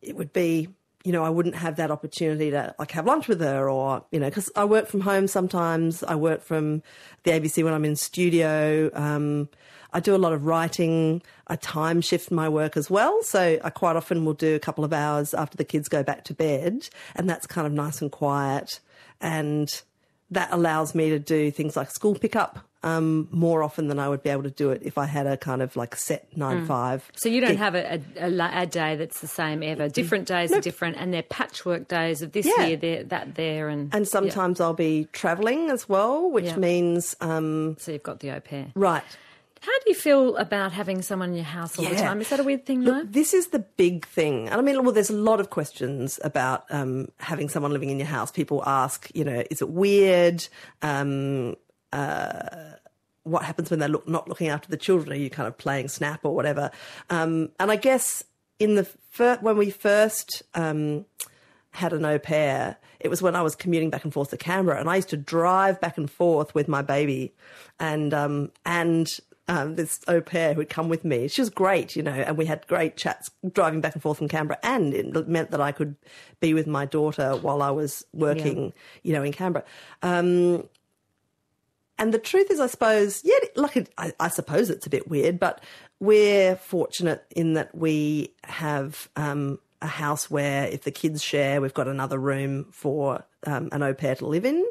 it 0.00 0.16
would 0.16 0.32
be, 0.32 0.68
you 1.04 1.12
know, 1.12 1.22
I 1.24 1.30
wouldn't 1.30 1.54
have 1.54 1.76
that 1.76 1.92
opportunity 1.92 2.50
to 2.50 2.74
like 2.80 2.90
have 2.90 3.06
lunch 3.06 3.28
with 3.28 3.40
her 3.40 3.70
or, 3.70 4.04
you 4.10 4.18
know, 4.18 4.28
because 4.28 4.50
I 4.56 4.64
work 4.64 4.88
from 4.88 5.02
home 5.02 5.28
sometimes. 5.28 6.02
I 6.02 6.16
work 6.16 6.42
from 6.42 6.82
the 7.22 7.30
ABC 7.30 7.62
when 7.62 7.72
I'm 7.72 7.84
in 7.84 7.94
studio. 7.94 8.90
Um, 8.94 9.48
I 9.92 10.00
do 10.00 10.14
a 10.14 10.18
lot 10.18 10.32
of 10.32 10.46
writing. 10.46 11.22
I 11.48 11.56
time 11.56 12.00
shift 12.00 12.30
my 12.30 12.48
work 12.48 12.76
as 12.76 12.90
well. 12.90 13.22
So 13.22 13.58
I 13.62 13.70
quite 13.70 13.96
often 13.96 14.24
will 14.24 14.34
do 14.34 14.54
a 14.54 14.58
couple 14.58 14.84
of 14.84 14.92
hours 14.92 15.34
after 15.34 15.56
the 15.56 15.64
kids 15.64 15.88
go 15.88 16.02
back 16.02 16.24
to 16.24 16.34
bed. 16.34 16.88
And 17.14 17.28
that's 17.28 17.46
kind 17.46 17.66
of 17.66 17.72
nice 17.72 18.00
and 18.00 18.10
quiet. 18.10 18.80
And 19.20 19.68
that 20.30 20.48
allows 20.50 20.94
me 20.94 21.10
to 21.10 21.18
do 21.18 21.50
things 21.50 21.76
like 21.76 21.90
school 21.90 22.14
pickup 22.14 22.66
um, 22.82 23.28
more 23.30 23.62
often 23.62 23.88
than 23.88 23.98
I 23.98 24.08
would 24.08 24.22
be 24.22 24.30
able 24.30 24.42
to 24.42 24.50
do 24.50 24.70
it 24.70 24.82
if 24.84 24.98
I 24.98 25.06
had 25.06 25.26
a 25.26 25.36
kind 25.36 25.62
of 25.62 25.76
like 25.76 25.94
set 25.94 26.36
nine 26.36 26.66
five. 26.66 27.10
So 27.14 27.28
you 27.28 27.40
don't 27.40 27.50
gig. 27.50 27.58
have 27.58 27.74
a, 27.74 28.00
a, 28.18 28.62
a, 28.62 28.66
day 28.66 28.96
that's 28.96 29.20
the 29.20 29.28
same 29.28 29.62
ever. 29.62 29.88
Different 29.88 30.26
days 30.26 30.52
are 30.52 30.60
different, 30.60 30.96
and 30.98 31.12
they're 31.14 31.22
patchwork 31.22 31.86
days 31.88 32.22
of 32.22 32.32
this 32.32 32.46
Yeah. 32.46 32.66
here, 32.66 32.76
there, 32.76 33.04
that 33.04 33.34
there, 33.36 33.68
and 33.68 33.94
And 33.94 34.08
sometimes 34.08 34.60
I'll 34.60 34.74
be 34.74 35.06
travelling 35.12 35.70
as 35.70 35.88
well, 35.88 36.30
which 36.30 36.46
Yeah. 36.46 36.56
means 36.56 37.14
um, 37.20 37.76
so 37.78 37.92
you've 37.92 38.02
got 38.02 38.20
the 38.20 38.30
au 38.32 38.40
pair. 38.40 38.68
right. 38.74 39.04
How 39.62 39.78
do 39.78 39.84
you 39.86 39.94
feel 39.94 40.36
about 40.38 40.72
having 40.72 41.02
someone 41.02 41.28
in 41.28 41.36
your 41.36 41.44
house 41.44 41.78
all 41.78 41.84
the 41.84 41.94
time? 41.94 42.20
Is 42.20 42.30
that 42.30 42.40
a 42.40 42.42
weird 42.42 42.66
thing? 42.66 42.82
Look, 42.82 43.04
though? 43.04 43.08
this 43.08 43.32
is 43.32 43.48
the 43.48 43.60
big 43.60 44.04
thing. 44.04 44.48
And 44.48 44.60
I 44.60 44.60
mean, 44.60 44.82
well, 44.82 44.92
there's 44.92 45.08
a 45.08 45.16
lot 45.16 45.38
of 45.38 45.50
questions 45.50 46.18
about 46.24 46.64
um, 46.70 47.12
having 47.20 47.48
someone 47.48 47.72
living 47.72 47.88
in 47.88 47.96
your 47.96 48.08
house. 48.08 48.32
People 48.32 48.64
ask, 48.66 49.08
you 49.14 49.22
know, 49.22 49.44
is 49.52 49.62
it 49.62 49.68
weird? 49.68 50.48
Um, 50.82 51.54
uh, 51.92 52.72
what 53.22 53.44
happens 53.44 53.70
when 53.70 53.78
they're 53.78 53.88
look, 53.88 54.08
not 54.08 54.28
looking 54.28 54.48
after 54.48 54.68
the 54.68 54.76
children? 54.76 55.12
Are 55.12 55.20
you 55.20 55.30
kind 55.30 55.46
of 55.46 55.56
playing 55.56 55.86
snap 55.86 56.24
or 56.24 56.34
whatever? 56.34 56.72
Um, 57.08 57.50
and 57.60 57.70
I 57.70 57.76
guess 57.76 58.24
in 58.58 58.74
the 58.74 58.84
fir- 59.10 59.38
when 59.42 59.56
we 59.56 59.70
first 59.70 60.42
um, 60.54 61.06
had 61.70 61.92
an 61.92 62.04
au 62.04 62.18
pair, 62.18 62.78
it 62.98 63.10
was 63.10 63.22
when 63.22 63.36
I 63.36 63.42
was 63.42 63.54
commuting 63.54 63.90
back 63.90 64.02
and 64.02 64.12
forth 64.12 64.30
to 64.30 64.36
Canberra, 64.36 64.80
and 64.80 64.90
I 64.90 64.96
used 64.96 65.10
to 65.10 65.16
drive 65.16 65.80
back 65.80 65.98
and 65.98 66.10
forth 66.10 66.52
with 66.52 66.66
my 66.66 66.82
baby, 66.82 67.32
and 67.78 68.12
um, 68.12 68.50
and 68.66 69.08
um, 69.48 69.76
this 69.76 70.00
au 70.08 70.20
pair 70.20 70.54
who'd 70.54 70.68
come 70.68 70.88
with 70.88 71.04
me. 71.04 71.28
She 71.28 71.40
was 71.40 71.50
great, 71.50 71.96
you 71.96 72.02
know, 72.02 72.12
and 72.12 72.36
we 72.36 72.46
had 72.46 72.66
great 72.66 72.96
chats 72.96 73.30
driving 73.52 73.80
back 73.80 73.94
and 73.94 74.02
forth 74.02 74.18
from 74.18 74.28
Canberra, 74.28 74.58
and 74.62 74.94
it 74.94 75.28
meant 75.28 75.50
that 75.50 75.60
I 75.60 75.72
could 75.72 75.96
be 76.40 76.54
with 76.54 76.66
my 76.66 76.86
daughter 76.86 77.36
while 77.36 77.62
I 77.62 77.70
was 77.70 78.04
working, 78.12 78.66
yeah. 78.66 78.70
you 79.02 79.12
know, 79.12 79.22
in 79.22 79.32
Canberra. 79.32 79.64
Um, 80.02 80.68
and 81.98 82.12
the 82.12 82.18
truth 82.18 82.50
is, 82.50 82.60
I 82.60 82.66
suppose, 82.66 83.22
yeah, 83.24 83.36
like 83.54 83.88
I, 83.98 84.12
I, 84.18 84.28
suppose 84.28 84.70
it's 84.70 84.86
a 84.86 84.90
bit 84.90 85.08
weird, 85.08 85.38
but 85.38 85.62
we're 86.00 86.56
fortunate 86.56 87.24
in 87.36 87.54
that 87.54 87.74
we 87.74 88.34
have 88.44 89.08
um, 89.14 89.58
a 89.82 89.86
house 89.86 90.30
where 90.30 90.66
if 90.66 90.82
the 90.82 90.90
kids 90.90 91.22
share, 91.22 91.60
we've 91.60 91.74
got 91.74 91.88
another 91.88 92.18
room 92.18 92.66
for 92.70 93.24
um, 93.46 93.68
an 93.72 93.82
au 93.82 93.92
pair 93.92 94.14
to 94.14 94.26
live 94.26 94.44
in, 94.44 94.64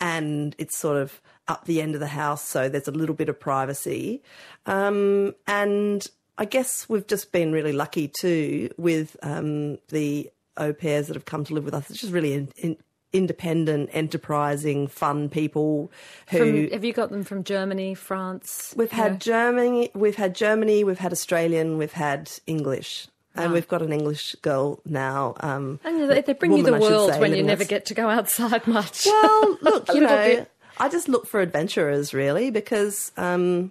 and 0.00 0.54
it's 0.58 0.76
sort 0.76 0.96
of 0.96 1.20
up 1.48 1.64
the 1.64 1.80
end 1.80 1.94
of 1.94 2.00
the 2.00 2.08
house, 2.08 2.42
so 2.42 2.68
there's 2.68 2.88
a 2.88 2.92
little 2.92 3.14
bit 3.14 3.28
of 3.28 3.38
privacy. 3.38 4.22
Um, 4.66 5.34
and 5.46 6.06
I 6.36 6.44
guess 6.44 6.88
we've 6.88 7.06
just 7.06 7.32
been 7.32 7.52
really 7.52 7.72
lucky 7.72 8.08
too 8.08 8.70
with 8.76 9.16
um, 9.22 9.78
the 9.88 10.30
au 10.56 10.72
pairs 10.72 11.06
that 11.06 11.14
have 11.14 11.24
come 11.24 11.44
to 11.44 11.54
live 11.54 11.64
with 11.64 11.74
us. 11.74 11.88
It's 11.90 12.00
just 12.00 12.12
really 12.12 12.32
in, 12.32 12.48
in, 12.56 12.76
independent, 13.12 13.90
enterprising, 13.92 14.88
fun 14.88 15.28
people 15.28 15.90
who 16.28 16.38
from, 16.38 16.70
have 16.70 16.84
you 16.84 16.92
got 16.92 17.10
them 17.10 17.24
from 17.24 17.44
Germany, 17.44 17.94
France? 17.94 18.74
We've 18.76 18.90
had 18.90 19.12
know? 19.12 19.18
Germany, 19.18 19.90
we've 19.94 20.16
had 20.16 20.34
Germany, 20.34 20.84
we've 20.84 20.98
had 20.98 21.12
Australian, 21.12 21.78
we've 21.78 21.92
had 21.92 22.30
English. 22.46 23.08
And 23.36 23.52
we've 23.52 23.68
got 23.68 23.82
an 23.82 23.92
English 23.92 24.34
girl 24.36 24.80
now. 24.84 25.34
Um, 25.40 25.80
and 25.84 26.10
they 26.10 26.32
bring 26.32 26.52
woman, 26.52 26.66
you 26.66 26.72
the 26.72 26.80
world 26.80 27.12
say, 27.12 27.20
when 27.20 27.34
you 27.34 27.42
never 27.42 27.64
get 27.64 27.86
to 27.86 27.94
go 27.94 28.08
outside 28.08 28.66
much. 28.66 29.06
Well, 29.06 29.58
look, 29.62 29.88
you 29.88 30.00
know, 30.00 30.08
bit. 30.08 30.50
I 30.78 30.88
just 30.88 31.08
look 31.08 31.26
for 31.26 31.40
adventurers 31.40 32.12
really 32.12 32.50
because, 32.50 33.12
um, 33.16 33.70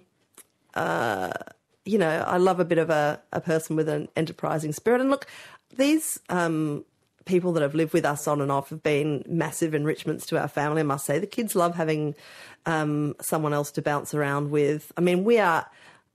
uh, 0.74 1.32
you 1.84 1.98
know, 1.98 2.24
I 2.26 2.36
love 2.38 2.60
a 2.60 2.64
bit 2.64 2.78
of 2.78 2.90
a, 2.90 3.20
a 3.32 3.40
person 3.40 3.76
with 3.76 3.88
an 3.88 4.08
enterprising 4.16 4.72
spirit. 4.72 5.00
And 5.00 5.10
look, 5.10 5.26
these 5.76 6.18
um, 6.28 6.84
people 7.26 7.52
that 7.52 7.62
have 7.62 7.74
lived 7.74 7.92
with 7.92 8.04
us 8.04 8.26
on 8.26 8.40
and 8.40 8.50
off 8.50 8.70
have 8.70 8.82
been 8.82 9.22
massive 9.28 9.74
enrichments 9.74 10.26
to 10.26 10.38
our 10.40 10.48
family. 10.48 10.80
I 10.80 10.84
must 10.84 11.04
say, 11.04 11.18
the 11.18 11.26
kids 11.26 11.54
love 11.54 11.74
having 11.74 12.14
um, 12.64 13.14
someone 13.20 13.52
else 13.52 13.70
to 13.72 13.82
bounce 13.82 14.14
around 14.14 14.50
with. 14.50 14.92
I 14.96 15.00
mean, 15.00 15.24
we 15.24 15.38
are. 15.38 15.66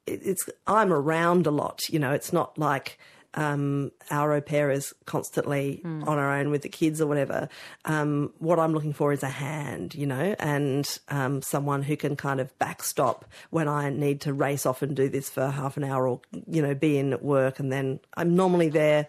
It's 0.08 0.50
I'm 0.66 0.92
around 0.92 1.46
a 1.46 1.52
lot. 1.52 1.82
You 1.90 2.00
know, 2.00 2.12
it's 2.12 2.34
not 2.34 2.58
like. 2.58 2.98
Um, 3.34 3.92
our 4.10 4.34
au 4.34 4.42
pair 4.42 4.72
is 4.72 4.94
constantly 5.06 5.82
mm. 5.86 6.06
on 6.08 6.18
our 6.18 6.38
own 6.38 6.50
with 6.50 6.64
the 6.64 6.70
kids 6.70 7.00
or 7.00 7.08
whatever. 7.08 7.48
Um, 7.86 8.34
what 8.40 8.60
I'm 8.60 8.74
looking 8.74 8.94
for 8.94 9.14
is 9.14 9.24
a 9.24 9.30
hand, 9.30 9.96
you 9.96 10.06
know, 10.06 10.36
and 10.40 11.00
um, 11.10 11.42
someone 11.42 11.84
who 11.84 11.96
can 11.96 12.16
kind 12.16 12.40
of 12.40 12.58
backstop 12.60 13.26
when 13.50 13.68
I 13.68 13.90
need 13.90 14.22
to 14.22 14.34
race 14.34 14.66
off 14.66 14.82
and 14.82 14.96
do 14.96 15.08
this 15.08 15.30
for 15.30 15.48
half 15.50 15.78
an 15.78 15.84
hour 15.84 16.08
or, 16.08 16.22
you 16.48 16.62
know, 16.62 16.76
be 16.76 16.98
in 16.98 17.14
at 17.14 17.24
work. 17.24 17.60
And 17.60 17.72
then 17.72 18.00
I'm 18.16 18.36
normally 18.36 18.70
there. 18.70 19.08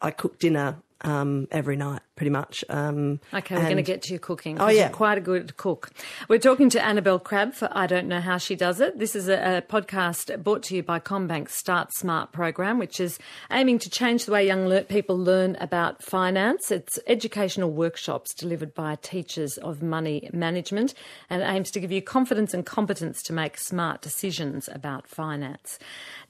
I 0.00 0.10
cook 0.10 0.38
dinner 0.38 0.76
um, 1.00 1.48
every 1.50 1.76
night, 1.76 2.02
pretty 2.16 2.30
much. 2.30 2.64
Um, 2.68 3.20
okay, 3.32 3.56
we're 3.56 3.64
going 3.64 3.76
to 3.76 3.82
get 3.82 4.02
to 4.02 4.10
your 4.10 4.20
cooking. 4.20 4.60
Oh, 4.60 4.68
yeah. 4.68 4.88
quite 4.88 5.18
a 5.18 5.20
good 5.20 5.56
cook. 5.56 5.90
We're 6.28 6.38
talking 6.38 6.70
to 6.70 6.84
Annabelle 6.84 7.18
Crabb 7.18 7.54
for 7.54 7.68
I 7.72 7.86
Don't 7.86 8.06
Know 8.06 8.20
How 8.20 8.38
She 8.38 8.54
Does 8.54 8.80
It. 8.80 8.98
This 8.98 9.16
is 9.16 9.28
a, 9.28 9.58
a 9.58 9.62
podcast 9.62 10.42
brought 10.42 10.62
to 10.64 10.76
you 10.76 10.82
by 10.82 11.00
CommBank's 11.00 11.54
Start 11.54 11.92
Smart 11.92 12.32
program, 12.32 12.78
which 12.78 13.00
is 13.00 13.18
aiming 13.50 13.80
to 13.80 13.90
change 13.90 14.26
the 14.26 14.32
way 14.32 14.46
young 14.46 14.66
le- 14.66 14.82
people 14.82 15.18
learn 15.18 15.56
about 15.60 16.02
finance. 16.02 16.70
It's 16.70 16.98
educational 17.06 17.72
workshops 17.72 18.32
delivered 18.32 18.74
by 18.74 18.96
teachers 18.96 19.58
of 19.58 19.82
money 19.82 20.30
management 20.32 20.94
and 21.28 21.42
aims 21.42 21.70
to 21.72 21.80
give 21.80 21.90
you 21.90 22.02
confidence 22.02 22.54
and 22.54 22.64
competence 22.64 23.22
to 23.24 23.32
make 23.32 23.58
smart 23.58 24.02
decisions 24.02 24.68
about 24.72 25.08
finance. 25.08 25.78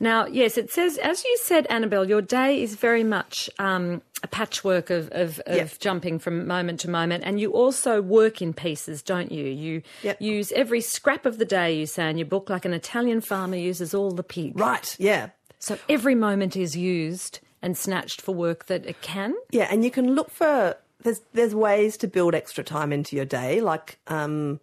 Now, 0.00 0.26
yes, 0.26 0.56
it 0.56 0.70
says, 0.70 0.96
as 0.98 1.24
you 1.24 1.36
said, 1.42 1.66
Annabelle, 1.66 2.08
your 2.08 2.22
day 2.22 2.62
is 2.62 2.74
very 2.74 3.04
much 3.04 3.50
um, 3.58 4.02
a 4.22 4.26
patchwork 4.26 4.90
of, 4.90 5.10
of, 5.12 5.40
of 5.46 5.73
jumping 5.78 6.18
from 6.18 6.46
moment 6.46 6.80
to 6.80 6.90
moment. 6.90 7.24
And 7.24 7.40
you 7.40 7.52
also 7.52 8.00
work 8.00 8.42
in 8.42 8.52
pieces, 8.52 9.02
don't 9.02 9.32
you? 9.32 9.44
You 9.44 9.82
yep. 10.02 10.20
use 10.20 10.52
every 10.52 10.80
scrap 10.80 11.26
of 11.26 11.38
the 11.38 11.44
day, 11.44 11.76
you 11.76 11.86
say 11.86 12.10
in 12.10 12.18
your 12.18 12.26
book, 12.26 12.50
like 12.50 12.64
an 12.64 12.74
Italian 12.74 13.20
farmer 13.20 13.56
uses 13.56 13.94
all 13.94 14.10
the 14.10 14.22
pig. 14.22 14.58
Right, 14.58 14.96
yeah. 14.98 15.30
So 15.58 15.78
every 15.88 16.14
moment 16.14 16.56
is 16.56 16.76
used 16.76 17.40
and 17.62 17.76
snatched 17.76 18.20
for 18.20 18.34
work 18.34 18.66
that 18.66 18.84
it 18.84 19.00
can. 19.00 19.34
Yeah, 19.50 19.68
and 19.70 19.84
you 19.84 19.90
can 19.90 20.14
look 20.14 20.30
for 20.30 20.76
there's 21.02 21.20
there's 21.32 21.54
ways 21.54 21.96
to 21.98 22.08
build 22.08 22.34
extra 22.34 22.64
time 22.64 22.92
into 22.92 23.16
your 23.16 23.24
day. 23.24 23.60
Like 23.60 23.98
um, 24.06 24.60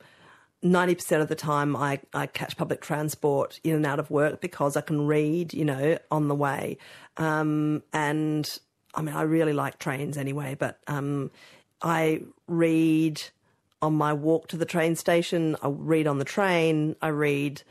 90% 0.63 1.21
of 1.21 1.27
the 1.27 1.35
time 1.35 1.75
I, 1.75 1.99
I 2.13 2.27
catch 2.27 2.57
public 2.57 2.81
transport 2.81 3.59
in 3.63 3.75
and 3.75 3.85
out 3.85 3.99
of 3.99 4.11
work 4.11 4.41
because 4.41 4.77
I 4.77 4.81
can 4.81 5.07
read, 5.07 5.53
you 5.53 5.65
know, 5.65 5.97
on 6.11 6.27
the 6.27 6.35
way. 6.35 6.77
Um, 7.17 7.81
and 7.93 8.59
I 8.93 9.01
mean, 9.01 9.15
I 9.15 9.24
really 9.24 9.53
like 9.53 9.79
trains 9.79 10.17
anyway, 10.17 10.55
but 10.57 10.79
um, 10.88 11.31
I 11.81 12.21
read 12.48 13.21
on 13.81 13.93
my 13.95 14.13
walk 14.13 14.48
to 14.50 14.57
the 14.57 14.65
train 14.65 14.95
station. 14.95 15.55
I 15.62 15.69
read 15.69 16.07
on 16.07 16.19
the 16.19 16.25
train. 16.25 16.95
I 17.01 17.07
read 17.07 17.63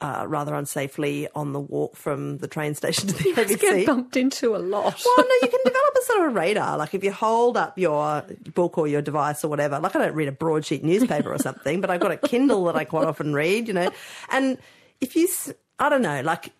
uh, 0.00 0.24
rather 0.28 0.52
unsafely 0.52 1.26
on 1.34 1.52
the 1.52 1.60
walk 1.60 1.96
from 1.96 2.38
the 2.38 2.48
train 2.48 2.74
station 2.80 3.08
to 3.08 3.14
the 3.14 3.28
you 3.28 3.34
ABC. 3.34 3.60
get 3.60 3.86
bumped 3.86 4.16
into 4.16 4.56
a 4.56 4.58
lot. 4.58 5.02
Well, 5.04 5.26
no, 5.26 5.34
you 5.42 5.48
can 5.48 5.60
develop 5.64 5.96
a 5.96 6.04
sort 6.04 6.18
of 6.20 6.24
a 6.26 6.30
radar. 6.30 6.76
Like 6.76 6.94
if 6.94 7.04
you 7.04 7.12
hold 7.12 7.56
up 7.56 7.78
your 7.78 8.24
book 8.54 8.76
or 8.78 8.88
your 8.88 9.02
device 9.02 9.44
or 9.44 9.48
whatever. 9.48 9.78
Like 9.78 9.94
I 9.94 9.98
don't 10.00 10.14
read 10.14 10.28
a 10.28 10.32
broadsheet 10.32 10.82
newspaper 10.82 11.32
or 11.32 11.38
something, 11.38 11.80
but 11.80 11.90
I've 11.90 12.00
got 12.00 12.12
a 12.12 12.16
Kindle 12.16 12.64
that 12.64 12.76
I 12.76 12.84
quite 12.84 13.06
often 13.06 13.32
read. 13.32 13.68
You 13.68 13.74
know, 13.74 13.90
and 14.30 14.58
if 15.00 15.14
you, 15.16 15.28
I 15.78 15.88
don't 15.88 16.02
know, 16.02 16.20
like 16.22 16.52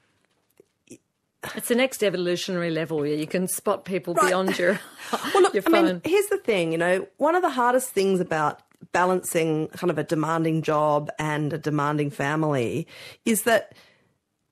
it's 1.55 1.69
the 1.69 1.75
next 1.75 2.03
evolutionary 2.03 2.71
level 2.71 2.99
where 2.99 3.15
you 3.15 3.27
can 3.27 3.49
spot 3.49 3.85
people 3.85 4.15
right. 4.15 4.29
beyond 4.29 4.59
your, 4.59 4.81
well, 5.13 5.43
look, 5.43 5.55
your 5.55 5.63
phone. 5.63 5.75
I 5.75 5.83
mean, 5.83 6.01
here's 6.05 6.27
the 6.27 6.39
thing, 6.39 6.73
you 6.73 6.79
know, 6.79 7.07
one 7.19 7.35
of 7.35 7.43
the 7.43 7.51
hardest 7.51 7.91
things 7.91 8.21
about 8.21 8.61
balancing 8.93 9.69
kind 9.69 9.91
of 9.91 9.99
a 9.99 10.05
demanding 10.05 10.63
job 10.63 11.11
and 11.19 11.53
a 11.53 11.59
demanding 11.59 12.11
family 12.11 12.87
is 13.25 13.43
that 13.43 13.75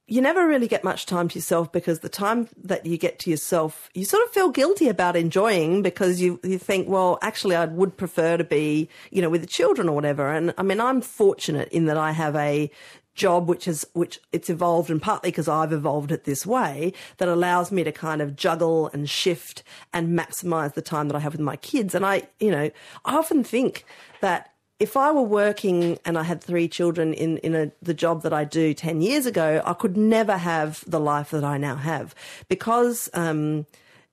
you 0.09 0.21
never 0.21 0.47
really 0.47 0.69
get 0.69 0.85
much 0.85 1.07
time 1.07 1.29
to 1.29 1.39
yourself 1.39 1.73
because 1.73 2.01
the 2.01 2.09
time 2.09 2.49
that 2.63 2.85
you 2.85 2.99
get 2.99 3.19
to 3.21 3.31
yourself, 3.31 3.89
you 3.95 4.05
sort 4.05 4.23
of 4.25 4.31
feel 4.31 4.51
guilty 4.51 4.89
about 4.89 5.17
enjoying 5.17 5.81
because 5.81 6.21
you, 6.21 6.41
you 6.43 6.59
think, 6.59 6.89
well, 6.89 7.19
actually, 7.23 7.57
I 7.57 7.65
would 7.65 7.97
prefer 7.97 8.37
to 8.37 8.45
be, 8.45 8.89
you 9.11 9.23
know, 9.23 9.31
with 9.31 9.41
the 9.41 9.47
children 9.47 9.89
or 9.89 9.95
whatever. 9.95 10.31
And 10.31 10.53
I 10.59 10.65
mean, 10.65 10.81
I'm 10.81 11.01
fortunate 11.01 11.69
in 11.69 11.87
that 11.87 11.97
I 11.97 12.11
have 12.13 12.37
a 12.37 12.71
job 13.15 13.49
which 13.49 13.69
is 13.69 13.87
which 13.93 14.21
it's 14.33 14.49
evolved 14.49 14.91
and 14.91 15.03
partly 15.03 15.31
because 15.31 15.49
I've 15.49 15.73
evolved 15.73 16.13
it 16.13 16.25
this 16.25 16.47
way 16.47 16.93
that 17.19 17.29
allows 17.29 17.71
me 17.71 17.85
to 17.85 17.93
kind 17.93 18.23
of 18.23 18.37
juggle 18.37 18.89
and 18.93 19.09
shift 19.09 19.63
and 19.93 20.19
maximize 20.19 20.75
the 20.75 20.83
time 20.83 21.09
that 21.09 21.17
I 21.17 21.21
have 21.21 21.33
with 21.33 21.41
my 21.41 21.57
kids. 21.57 21.95
And 21.95 22.07
I 22.07 22.29
you 22.41 22.51
know 22.51 22.71
I 23.05 23.17
often 23.17 23.45
think 23.45 23.85
that 24.21 24.53
if 24.79 24.97
I 24.97 25.13
were 25.13 25.23
working 25.23 25.99
and 26.05 26.19
I 26.19 26.23
had 26.23 26.43
three 26.43 26.69
children 26.69 27.13
in 27.13 27.39
in 27.39 27.55
a, 27.55 27.71
the 27.83 27.95
job 27.95 28.23
that 28.23 28.33
I 28.33 28.45
do 28.45 28.73
10 28.75 29.03
years 29.03 29.27
ago 29.27 29.63
I 29.65 29.75
could 29.75 29.97
never 29.97 30.39
have 30.39 30.85
the 30.87 31.01
life 31.01 31.31
that 31.31 31.45
I 31.45 31.59
now 31.59 31.77
have. 31.77 32.15
Because 32.49 33.11
um, 33.13 33.67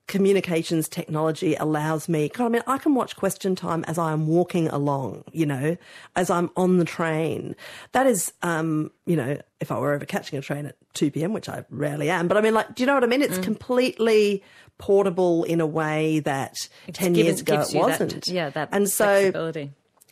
communications 0.09 0.89
technology 0.89 1.55
allows 1.55 2.09
me, 2.09 2.29
I 2.37 2.49
mean, 2.49 2.63
I 2.67 2.77
can 2.77 2.95
watch 2.95 3.15
question 3.15 3.55
time 3.55 3.85
as 3.87 3.97
I 3.97 4.11
am 4.11 4.27
walking 4.27 4.67
along, 4.67 5.23
you 5.31 5.45
know, 5.45 5.77
as 6.15 6.29
I'm 6.29 6.49
on 6.57 6.77
the 6.77 6.85
train. 6.85 7.55
That 7.93 8.07
is, 8.07 8.33
um, 8.41 8.91
you 9.05 9.15
know, 9.15 9.39
if 9.61 9.71
I 9.71 9.79
were 9.79 9.93
ever 9.93 10.05
catching 10.05 10.37
a 10.37 10.41
train 10.41 10.65
at 10.65 10.75
2 10.95 11.11
p.m., 11.11 11.31
which 11.31 11.47
I 11.47 11.63
rarely 11.69 12.09
am, 12.09 12.27
but 12.27 12.35
I 12.35 12.41
mean, 12.41 12.53
like, 12.53 12.75
do 12.75 12.83
you 12.83 12.87
know 12.87 12.95
what 12.95 13.03
I 13.03 13.07
mean? 13.07 13.21
It's 13.21 13.37
mm. 13.37 13.43
completely 13.43 14.43
portable 14.79 15.43
in 15.43 15.61
a 15.61 15.67
way 15.67 16.19
that 16.21 16.55
it's 16.87 16.97
10 16.97 17.13
given, 17.13 17.25
years 17.25 17.41
ago 17.41 17.61
it 17.61 17.73
wasn't. 17.73 18.13
That, 18.15 18.27
yeah, 18.27 18.49
that 18.49 18.69
and 18.71 18.89
so, 18.89 19.31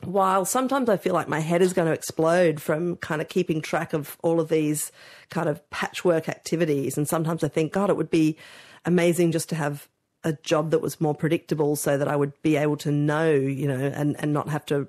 while 0.04 0.46
sometimes 0.46 0.90
I 0.90 0.98
feel 0.98 1.16
like 1.16 1.28
my 1.28 1.40
head 1.40 1.64
is 1.64 1.74
going 1.74 1.88
to 1.88 1.94
explode 1.94 2.62
from 2.62 2.98
kind 2.98 3.20
of 3.20 3.30
keeping 3.30 3.62
track 3.62 3.94
of 3.94 4.16
all 4.22 4.40
of 4.40 4.50
these 4.50 4.92
kind 5.32 5.50
of 5.50 5.68
patchwork 5.72 6.30
activities, 6.30 6.98
and 6.98 7.08
sometimes 7.08 7.44
I 7.44 7.48
think, 7.48 7.74
God, 7.74 7.90
it 7.90 7.98
would 7.98 8.12
be 8.12 8.38
amazing 8.86 9.32
just 9.32 9.50
to 9.50 9.56
have 9.56 9.88
a 10.24 10.34
job 10.34 10.72
that 10.72 10.82
was 10.82 11.00
more 11.00 11.16
predictable 11.16 11.76
so 11.76 11.98
that 11.98 12.08
I 12.08 12.16
would 12.16 12.40
be 12.42 12.58
able 12.58 12.78
to 12.78 12.92
know, 12.92 13.32
you 13.32 13.68
know, 13.68 13.92
and, 13.94 14.16
and 14.20 14.34
not 14.34 14.50
have 14.50 14.66
to 14.68 14.88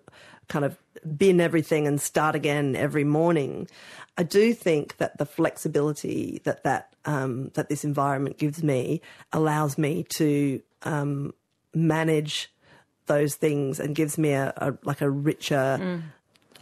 kind 0.49 0.64
of 0.64 0.78
bin 1.16 1.40
everything 1.40 1.87
and 1.87 2.00
start 2.00 2.35
again 2.35 2.75
every 2.75 3.04
morning. 3.04 3.68
I 4.16 4.23
do 4.25 4.52
think 4.52 4.97
that 4.97 5.18
the 5.18 5.26
flexibility 5.26 6.40
that 6.45 6.64
that 6.64 6.95
um, 7.04 7.50
that 7.54 7.68
this 7.68 7.85
environment 7.85 8.38
gives 8.38 8.62
me 8.62 9.00
allows 9.33 9.78
me 9.78 10.02
to 10.11 10.61
um, 10.83 11.35
manage 11.73 12.50
those 13.07 13.37
things 13.37 13.78
and 13.78 13.95
gives 13.95 14.18
me 14.18 14.33
a, 14.33 14.52
a 14.57 14.75
like 14.83 15.00
a 15.00 15.11
richer. 15.11 15.78
Mm 15.80 16.02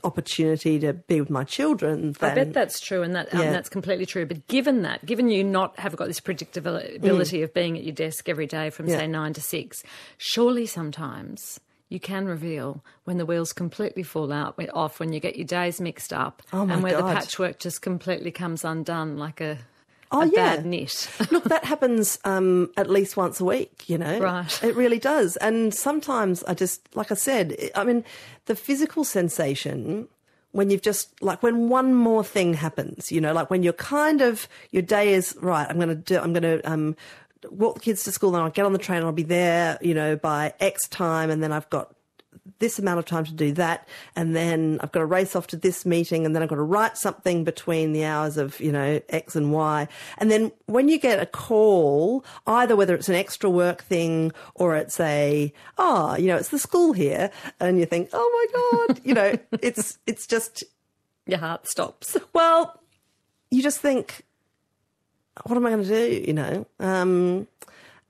opportunity 0.07 0.79
to 0.79 0.93
be 0.95 1.21
with 1.21 1.29
my 1.31 1.45
children, 1.45 2.13
then 2.21 2.31
I 2.31 2.35
bet 2.35 2.53
that's 2.55 2.81
true, 2.81 3.03
and 3.03 3.15
that 3.15 3.35
um, 3.35 3.41
Yeah. 3.41 3.51
that's 3.53 3.69
completely 3.69 4.07
true. 4.07 4.25
But 4.25 4.47
given 4.47 4.83
that, 4.83 5.05
given 5.05 5.29
you 5.29 5.45
not 5.45 5.79
have 5.79 5.97
got 5.97 6.07
this 6.07 6.21
predictability 6.21 7.43
of 7.43 7.53
being 7.53 7.77
at 7.77 7.85
your 7.85 7.95
desk 7.95 8.29
every 8.29 8.47
day 8.47 8.71
from 8.71 8.87
Mm. 8.87 8.91
Yeah. 8.91 8.99
say 8.99 9.07
nine 9.09 9.33
to 9.35 9.41
six, 9.41 9.83
surely 10.17 10.65
sometimes 10.67 11.61
you 11.89 12.01
can 12.01 12.27
reveal 12.27 12.83
when 13.05 13.17
the 13.19 13.27
wheels 13.27 13.53
completely 13.53 14.03
fall 14.03 14.33
out 14.33 14.59
off, 14.73 14.99
when 15.01 15.13
you 15.13 15.21
get 15.21 15.37
your 15.37 15.47
days 15.47 15.81
mixed 15.81 16.13
up, 16.13 16.43
Oh, 16.53 16.63
and 16.69 16.83
where 16.83 16.93
God. 16.99 17.09
the 17.11 17.15
patchwork 17.21 17.59
just 17.59 17.83
completely 17.83 18.31
comes 18.31 18.65
undone 18.65 19.17
like 19.19 19.41
a, 19.41 19.59
Oh, 20.11 20.23
a 20.23 20.27
yeah. 20.27 20.57
bad 20.57 20.67
knit. 20.67 21.09
Look, 21.31 21.45
that 21.45 21.65
happens 21.65 22.19
um, 22.25 22.71
at 22.77 22.89
least 22.89 23.17
once 23.17 23.41
a 23.41 23.45
week, 23.45 23.89
you 23.89 23.99
know. 23.99 24.19
Right. 24.19 24.65
It 24.65 24.77
really 24.77 24.99
does. 24.99 25.37
And 25.39 25.75
sometimes 25.75 26.45
I 26.45 26.55
just, 26.55 26.95
like 26.95 27.11
I 27.11 27.15
said, 27.15 27.57
I 27.75 27.85
mean, 27.85 28.05
the 28.47 28.57
physical 28.57 29.05
sensation 29.05 30.09
when 30.53 30.71
you've 30.71 30.83
just, 30.83 31.21
like, 31.23 31.43
when 31.43 31.69
one 31.69 31.93
more 31.93 32.25
thing 32.25 32.55
happens, 32.55 33.13
you 33.13 33.21
know, 33.21 33.35
like 33.35 33.51
when 33.51 33.63
you're 33.63 33.75
kind 33.75 34.23
of, 34.23 34.49
your 34.71 34.83
day 34.83 35.13
is, 35.13 35.37
right, 35.43 35.67
I'm 35.69 35.77
going 35.77 35.89
to 35.89 35.95
do, 35.95 36.19
I'm 36.19 36.33
going 36.33 36.45
to, 36.45 36.71
um, 36.71 36.97
walk 37.51 37.75
the 37.75 37.81
kids 37.81 38.05
to 38.05 38.13
school 38.13 38.35
and 38.35 38.43
I'll 38.43 38.51
get 38.51 38.65
on 38.65 38.73
the 38.73 38.79
train 38.79 38.99
and 38.99 39.07
I'll 39.07 39.13
be 39.13 39.23
there, 39.23 39.79
you 39.83 39.93
know, 39.95 40.17
by 40.17 40.55
X 40.59 40.89
time 40.89 41.31
and 41.31 41.43
then 41.43 41.53
I've 41.53 41.69
got 41.69 41.95
this 42.59 42.79
amount 42.79 42.99
of 42.99 43.05
time 43.05 43.25
to 43.25 43.33
do 43.33 43.53
that 43.53 43.89
and 44.15 44.35
then 44.35 44.79
I've 44.83 44.93
got 44.93 45.01
to 45.01 45.07
race 45.07 45.37
off 45.37 45.47
to 45.49 45.57
this 45.57 45.85
meeting 45.85 46.25
and 46.25 46.35
then 46.35 46.43
I've 46.43 46.49
got 46.49 46.57
to 46.57 46.63
write 46.63 46.97
something 46.97 47.45
between 47.45 47.93
the 47.93 48.05
hours 48.05 48.37
of, 48.37 48.61
you 48.61 48.73
know, 48.73 49.01
X 49.09 49.37
and 49.37 49.53
Y. 49.53 49.89
And 50.19 50.31
then 50.31 50.53
when 50.67 50.89
you 50.89 50.99
get 50.99 51.21
a 51.21 51.27
call, 51.27 52.25
either 52.47 52.77
whether 52.77 52.95
it's 52.95 53.09
an 53.09 53.15
extra 53.15 53.51
work 53.51 53.83
thing 53.83 54.33
or 54.55 54.77
it's 54.77 54.99
a, 55.01 55.53
oh, 55.79 56.17
you 56.17 56.27
know, 56.29 56.37
it's 56.37 56.51
the 56.51 56.59
school 56.59 56.93
here 56.93 57.31
and 57.61 57.79
you 57.79 57.87
think, 57.87 58.11
oh 58.13 58.49
my 58.53 58.87
God, 58.87 59.01
you 59.05 59.15
know, 59.15 59.39
it's, 59.63 59.99
it's 60.07 60.27
just, 60.27 60.65
your 61.27 61.39
heart 61.39 61.69
stops. 61.69 62.17
well, 62.33 62.81
you 63.51 63.63
just 63.63 63.81
think, 63.81 64.23
what 65.45 65.57
am 65.57 65.67
I 65.67 65.71
going 65.71 65.85
to 65.85 65.89
do? 65.89 66.25
You 66.27 66.33
know, 66.33 66.67
um, 66.81 67.47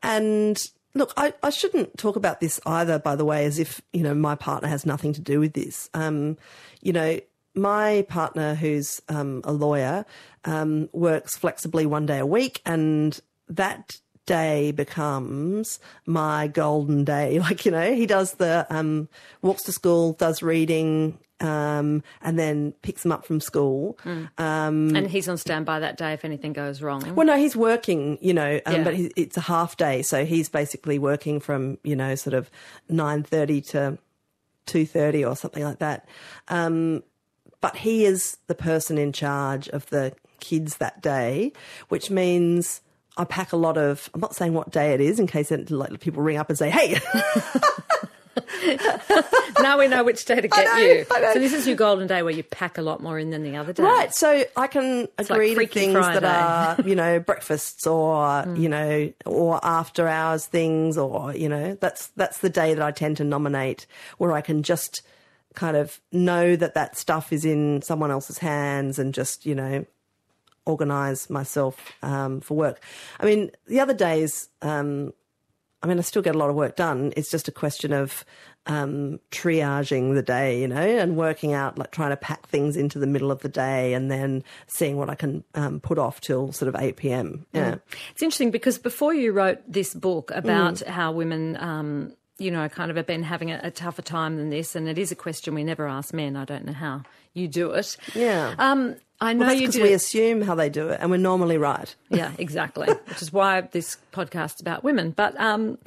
and 0.03 0.59
look, 0.97 1.13
I, 1.17 1.35
I 1.43 1.51
shouldn't 1.51 1.99
talk 1.99 2.17
about 2.17 2.41
this 2.41 2.59
either. 2.67 2.99
By 2.99 3.15
the 3.17 3.25
way, 3.25 3.45
as 3.45 3.59
if 3.59 3.81
you 3.93 4.03
know 4.03 4.15
my 4.15 4.35
partner 4.35 4.69
has 4.69 4.87
nothing 4.87 5.13
to 5.13 5.21
do 5.21 5.39
with 5.39 5.53
this. 5.53 5.89
Um, 5.95 6.37
you 6.83 6.93
know, 6.93 7.21
my 7.55 8.05
partner, 8.09 8.55
who's 8.55 9.01
um, 9.09 9.43
a 9.45 9.53
lawyer, 9.53 10.05
um, 10.45 10.89
works 10.93 11.37
flexibly 11.37 11.87
one 11.87 12.07
day 12.07 12.19
a 12.19 12.27
week, 12.27 12.61
and 12.65 13.19
that 13.49 14.01
day 14.27 14.73
becomes 14.73 15.79
my 16.05 16.47
golden 16.49 17.05
day. 17.05 17.39
Like, 17.47 17.65
you 17.65 17.71
know, 17.71 17.95
he 17.95 18.07
does 18.07 18.35
the 18.35 18.67
um, 18.71 19.09
walks 19.43 19.63
to 19.65 19.73
school, 19.73 20.13
does 20.15 20.43
reading, 20.43 21.19
um, 21.41 22.03
and 22.23 22.39
then 22.39 22.73
picks 22.83 23.03
them 23.05 23.13
up 23.13 23.25
from 23.25 23.41
school. 23.41 23.97
Um, 24.05 24.97
and 24.97 25.07
he's 25.07 25.29
on 25.29 25.37
standby 25.39 25.79
that 25.81 25.97
day 25.97 26.13
if 26.13 26.25
anything 26.25 26.53
goes 26.53 26.83
wrong. 26.83 27.15
well, 27.15 27.27
no, 27.27 27.37
he's 27.37 27.55
working, 27.55 28.19
you 28.21 28.35
know, 28.35 28.61
um, 28.67 28.75
Yeah. 28.75 28.85
but 28.85 28.95
he, 28.95 29.13
it's 29.17 29.37
a 29.37 29.43
half 29.43 29.77
day, 29.77 30.03
so 30.03 30.25
he's 30.25 30.49
basically 30.49 30.99
working 30.99 31.39
from 31.41 31.79
you 31.85 31.95
know 31.95 32.15
sort 32.15 32.35
of 32.35 32.51
nine 32.89 33.23
thirty 33.23 33.61
to 33.73 33.99
two 34.67 34.87
thirty 34.87 35.25
or 35.25 35.37
something 35.37 35.63
like 35.63 35.79
that. 35.79 36.09
Um, 36.49 37.03
but 37.61 37.77
he 37.77 38.05
is 38.05 38.39
the 38.49 38.55
person 38.55 38.99
in 38.99 39.13
charge 39.13 39.69
of 39.69 39.87
the 39.91 40.15
kids 40.41 40.79
that 40.79 41.01
day, 41.03 41.53
which 41.89 42.11
means. 42.11 42.81
I 43.17 43.25
pack 43.25 43.53
a 43.53 43.57
lot 43.57 43.79
of. 43.79 44.11
I'm 44.15 44.21
not 44.21 44.35
saying 44.35 44.53
what 44.53 44.71
day 44.71 44.93
it 44.93 45.01
is 45.01 45.19
in 45.19 45.27
case 45.27 45.51
it, 45.51 45.71
like, 45.71 46.01
people 46.01 46.23
ring 46.23 46.37
up 46.37 46.49
and 46.49 46.59
say, 46.59 46.71
"Hey, 46.71 46.99
now 49.61 49.79
we 49.79 49.89
know 49.89 50.05
which 50.05 50.25
day 50.25 50.41
to 50.41 50.49
get 50.49 50.65
know, 50.65 50.77
you. 50.77 51.05
So 51.05 51.39
this 51.39 51.53
is 51.53 51.67
your 51.67 51.77
golden 51.77 52.07
day 52.07 52.23
where 52.23 52.33
you 52.33 52.43
pack 52.43 52.77
a 52.79 52.83
lot 52.83 53.03
more 53.03 53.19
in 53.19 53.31
than 53.31 53.43
the 53.43 53.57
other 53.57 53.73
day. 53.73 53.83
Right, 53.83 54.15
so 54.15 54.45
I 54.57 54.67
can 54.67 55.09
like 55.19 55.31
agree 55.31 55.55
to 55.55 55.67
things 55.67 55.93
Friday. 55.93 56.21
that 56.21 56.79
are, 56.79 56.89
you 56.89 56.95
know, 56.95 57.19
breakfasts 57.27 57.87
or, 57.87 58.17
mm. 58.25 58.59
you 58.59 58.69
know, 58.69 59.13
or 59.25 59.61
after 59.65 60.07
hours 60.07 60.47
things 60.47 60.99
or, 60.99 61.35
you 61.35 61.49
know, 61.49 61.77
that's 61.81 62.09
that's 62.09 62.39
the 62.39 62.51
day 62.51 62.75
that 62.75 62.83
I 62.83 62.91
tend 62.91 63.17
to 63.19 63.25
nominate 63.25 63.87
where 64.19 64.33
I 64.33 64.41
can 64.41 64.63
just 64.63 65.03
kind 65.55 65.77
of 65.77 66.01
know 66.13 66.57
that 66.57 66.75
that 66.75 66.99
stuff 66.99 67.33
is 67.33 67.45
in 67.45 67.81
someone 67.83 68.11
else's 68.11 68.39
hands 68.39 68.99
and 68.99 69.15
just, 69.15 69.47
you 69.47 69.55
know, 69.55 69.87
organize 70.67 71.31
myself 71.31 71.93
um, 72.03 72.41
for 72.41 72.55
work. 72.57 72.83
I 73.19 73.25
mean, 73.27 73.51
the 73.67 73.81
other 73.81 73.95
days, 73.95 74.49
um, 74.63 75.13
I 75.83 75.87
mean, 75.87 75.99
I 75.99 76.03
still 76.03 76.23
get 76.23 76.35
a 76.35 76.39
lot 76.39 76.51
of 76.51 76.57
work 76.57 76.77
done. 76.77 77.13
It's 77.17 77.31
just 77.31 77.49
a 77.49 77.53
question 77.53 77.93
of 77.93 78.25
um, 78.67 79.21
triaging 79.31 80.15
the 80.15 80.23
day, 80.23 80.61
you 80.61 80.67
know, 80.67 80.77
and 80.77 81.17
working 81.17 81.53
out, 81.53 81.79
like 81.79 81.93
trying 81.93 82.11
to 82.11 82.17
pack 82.17 82.49
things 82.49 82.77
into 82.77 82.99
the 82.99 83.07
middle 83.07 83.31
of 83.31 83.41
the 83.41 83.49
day 83.49 83.95
and 83.95 84.11
then 84.11 84.43
seeing 84.67 84.97
what 84.97 85.09
I 85.09 85.15
can 85.15 85.45
um, 85.55 85.79
put 85.79 85.99
off 85.99 86.21
till 86.21 86.51
sort 86.53 86.69
of 86.75 86.81
8 86.81 86.97
p.m. 86.97 87.47
Yeah. 87.53 87.77
It's 88.11 88.23
interesting 88.23 88.51
because 88.51 88.79
before 88.79 89.15
you 89.15 89.31
wrote 89.33 89.61
this 89.71 89.95
book 89.95 90.33
about 90.35 90.75
Mm. 90.77 90.87
how 90.89 91.13
women, 91.13 91.57
um, 91.59 92.13
you 92.39 92.51
know, 92.51 92.69
kind 92.69 92.91
of 92.91 92.97
have 92.97 93.07
been 93.07 93.23
having 93.23 93.53
a, 93.53 93.61
a 93.63 93.71
tougher 93.71 94.03
time 94.03 94.37
than 94.37 94.51
this, 94.51 94.75
and 94.75 94.89
it 94.89 94.99
is 94.99 95.13
a 95.13 95.17
question 95.17 95.55
we 95.55 95.63
never 95.63 95.87
ask 95.87 96.13
men. 96.13 96.35
I 96.37 96.45
don't 96.45 96.65
know 96.67 96.73
how 96.73 97.03
you 97.35 97.47
do 97.47 97.71
it. 97.73 97.97
Yeah. 98.15 98.55
I 99.21 99.33
know 99.33 99.41
Well, 99.47 99.49
that's 99.49 99.61
you 99.61 99.69
do. 99.69 99.83
we 99.83 99.93
assume 99.93 100.43
how 100.43 100.55
they 100.55 100.69
do 100.69 100.89
it 100.89 100.99
and 101.01 101.11
we're 101.11 101.17
normally 101.17 101.59
right. 101.59 101.95
yeah, 102.11 102.33
exactly. 102.39 102.89
Which 102.89 103.23
is 103.23 103.33
why 103.33 103.63
this 103.63 103.97
podcast's 104.13 104.61
about 104.61 104.85
women. 104.85 105.13
But 105.13 105.39
um, 105.41 105.79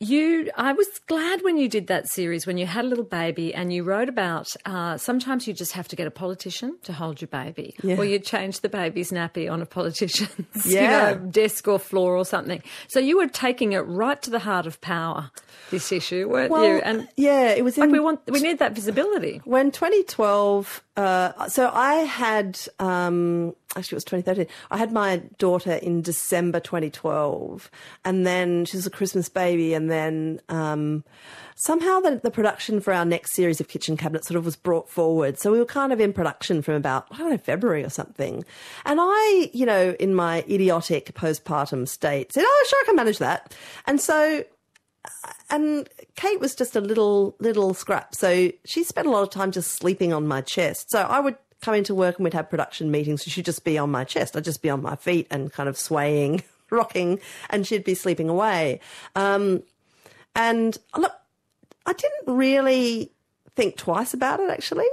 you, 0.00 0.50
I 0.56 0.72
was 0.72 0.86
glad 1.06 1.42
when 1.42 1.56
you 1.56 1.68
did 1.68 1.86
that 1.86 2.08
series 2.08 2.46
when 2.46 2.58
you 2.58 2.66
had 2.66 2.84
a 2.84 2.88
little 2.88 3.04
baby 3.04 3.54
and 3.54 3.72
you 3.72 3.84
wrote 3.84 4.08
about 4.08 4.48
uh, 4.66 4.96
sometimes 4.98 5.46
you 5.46 5.54
just 5.54 5.72
have 5.72 5.88
to 5.88 5.96
get 5.96 6.06
a 6.06 6.10
politician 6.10 6.76
to 6.84 6.92
hold 6.92 7.20
your 7.20 7.28
baby, 7.28 7.74
Yeah. 7.82 7.96
or 7.96 8.04
you 8.04 8.18
change 8.18 8.60
the 8.60 8.68
baby's 8.68 9.12
nappy 9.12 9.50
on 9.50 9.62
a 9.62 9.66
politician's 9.66 10.30
Yeah. 10.66 11.10
you 11.10 11.16
know, 11.16 11.26
desk 11.30 11.68
or 11.68 11.78
floor 11.78 12.16
or 12.16 12.24
something. 12.24 12.62
So 12.88 12.98
you 12.98 13.16
were 13.18 13.28
taking 13.28 13.72
it 13.72 13.80
right 13.80 14.20
to 14.22 14.30
the 14.30 14.40
heart 14.40 14.66
of 14.66 14.80
power. 14.80 15.30
This 15.70 15.92
issue, 15.92 16.28
weren't 16.28 16.50
you? 16.52 16.80
And 16.84 17.08
yeah, 17.16 17.50
it 17.50 17.62
was 17.64 17.76
in 17.78 17.82
like 17.84 17.92
we 17.92 18.00
want, 18.00 18.20
we 18.28 18.40
need 18.40 18.58
that 18.58 18.72
visibility. 18.72 19.40
when 19.44 19.70
2012 19.70 20.82
uh, 20.96 21.48
so 21.48 21.70
i 21.72 21.94
had 21.96 22.58
um, 22.78 23.54
actually 23.76 23.96
it 23.96 23.98
was 23.98 24.04
2013 24.04 24.46
i 24.70 24.76
had 24.76 24.92
my 24.92 25.18
daughter 25.38 25.74
in 25.74 26.02
december 26.02 26.60
2012 26.60 27.70
and 28.04 28.26
then 28.26 28.64
she 28.64 28.76
was 28.76 28.86
a 28.86 28.90
christmas 28.90 29.28
baby 29.28 29.74
and 29.74 29.90
then 29.90 30.40
um, 30.48 31.04
somehow 31.54 32.00
the, 32.00 32.20
the 32.22 32.30
production 32.30 32.80
for 32.80 32.92
our 32.92 33.04
next 33.04 33.32
series 33.32 33.60
of 33.60 33.68
kitchen 33.68 33.96
cabinets 33.96 34.28
sort 34.28 34.38
of 34.38 34.44
was 34.44 34.56
brought 34.56 34.88
forward. 34.88 35.38
So 35.38 35.52
we 35.52 35.58
were 35.58 35.64
kind 35.64 35.92
of 35.92 36.00
in 36.00 36.12
production 36.12 36.62
from 36.62 36.74
about 36.74 37.06
i 37.10 37.18
don't 37.18 37.30
know 37.30 37.38
february 37.38 37.84
or 37.84 37.90
something. 37.90 38.44
And 38.84 38.98
i 39.00 39.50
you 39.52 39.66
know 39.66 39.96
in 39.98 40.14
my 40.14 40.44
idiotic 40.48 41.14
postpartum 41.14 41.88
state 41.88 42.32
said 42.32 42.44
oh 42.46 42.66
sure 42.68 42.80
i 42.80 42.84
can 42.86 42.96
manage 42.96 43.18
that. 43.18 43.54
And 43.86 44.00
so 44.00 44.44
and 45.50 45.88
Kate 46.16 46.40
was 46.40 46.54
just 46.54 46.76
a 46.76 46.80
little 46.80 47.36
little 47.38 47.74
scrap. 47.74 48.14
So 48.14 48.50
she 48.64 48.84
spent 48.84 49.06
a 49.06 49.10
lot 49.10 49.22
of 49.22 49.30
time 49.30 49.52
just 49.52 49.72
sleeping 49.72 50.12
on 50.12 50.26
my 50.26 50.40
chest. 50.40 50.90
So 50.90 51.02
I 51.02 51.20
would 51.20 51.36
come 51.60 51.74
into 51.74 51.94
work 51.94 52.16
and 52.16 52.24
we'd 52.24 52.34
have 52.34 52.50
production 52.50 52.90
meetings. 52.90 53.22
She'd 53.22 53.44
just 53.44 53.64
be 53.64 53.78
on 53.78 53.90
my 53.90 54.04
chest. 54.04 54.36
I'd 54.36 54.44
just 54.44 54.62
be 54.62 54.70
on 54.70 54.82
my 54.82 54.96
feet 54.96 55.26
and 55.30 55.52
kind 55.52 55.68
of 55.68 55.78
swaying, 55.78 56.42
rocking, 56.70 57.20
and 57.50 57.66
she'd 57.66 57.84
be 57.84 57.94
sleeping 57.94 58.28
away. 58.28 58.80
Um, 59.14 59.62
and 60.34 60.76
look, 60.96 61.12
I 61.86 61.92
didn't 61.92 62.36
really 62.36 63.12
think 63.54 63.76
twice 63.76 64.14
about 64.14 64.40
it 64.40 64.50
actually. 64.50 64.86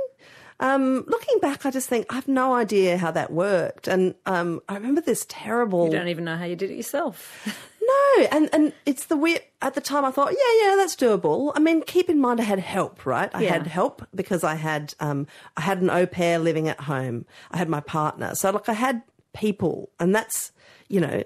Um, 0.59 1.05
looking 1.07 1.39
back, 1.39 1.65
I 1.65 1.71
just 1.71 1.89
think 1.89 2.05
I 2.11 2.15
have 2.15 2.27
no 2.27 2.53
idea 2.53 2.97
how 2.97 3.09
that 3.11 3.31
worked. 3.31 3.87
And 3.87 4.13
um, 4.27 4.61
I 4.69 4.75
remember 4.75 5.01
this 5.01 5.25
terrible. 5.27 5.85
You 5.85 5.91
don't 5.91 6.07
even 6.09 6.23
know 6.23 6.37
how 6.37 6.45
you 6.45 6.55
did 6.55 6.69
it 6.69 6.75
yourself. 6.75 7.47
No, 8.17 8.23
and 8.31 8.49
and 8.53 8.73
it's 8.85 9.05
the 9.05 9.17
weird. 9.17 9.41
At 9.61 9.75
the 9.75 9.81
time, 9.81 10.05
I 10.05 10.11
thought, 10.11 10.31
yeah, 10.31 10.69
yeah, 10.69 10.75
that's 10.75 10.95
doable. 10.95 11.51
I 11.55 11.59
mean, 11.59 11.81
keep 11.83 12.09
in 12.09 12.19
mind, 12.19 12.39
I 12.41 12.43
had 12.43 12.59
help, 12.59 13.05
right? 13.05 13.29
I 13.33 13.43
Yeah. 13.43 13.53
had 13.53 13.67
help 13.67 14.05
because 14.15 14.43
I 14.43 14.55
had 14.55 14.93
um, 14.99 15.27
I 15.57 15.61
had 15.61 15.81
an 15.81 15.89
au 15.89 16.05
pair 16.05 16.39
living 16.39 16.67
at 16.67 16.81
home. 16.81 17.25
I 17.51 17.57
had 17.57 17.69
my 17.69 17.79
partner, 17.79 18.33
so 18.35 18.49
like 18.51 18.67
I 18.69 18.73
had 18.73 19.01
people, 19.33 19.89
and 19.99 20.13
that's 20.15 20.51
you 20.87 20.99
know. 21.01 21.23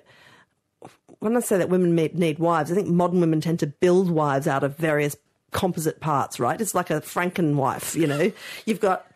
When 1.20 1.36
I 1.36 1.40
say 1.40 1.58
that 1.58 1.70
women 1.70 1.96
need, 1.96 2.14
need 2.20 2.38
wives, 2.40 2.72
I 2.72 2.76
think 2.76 2.88
modern 2.90 3.20
women 3.22 3.42
tend 3.42 3.60
to 3.60 3.68
build 3.68 4.12
wives 4.12 4.48
out 4.48 4.64
of 4.64 4.76
various 4.78 5.16
composite 5.52 6.00
parts, 6.00 6.40
right? 6.40 6.60
It's 6.60 6.76
like 6.76 6.90
a 6.92 7.02
Franken 7.02 7.56
wife, 7.56 7.96
you 7.96 8.06
know. 8.06 8.32
You've 8.66 8.82
got 8.82 9.08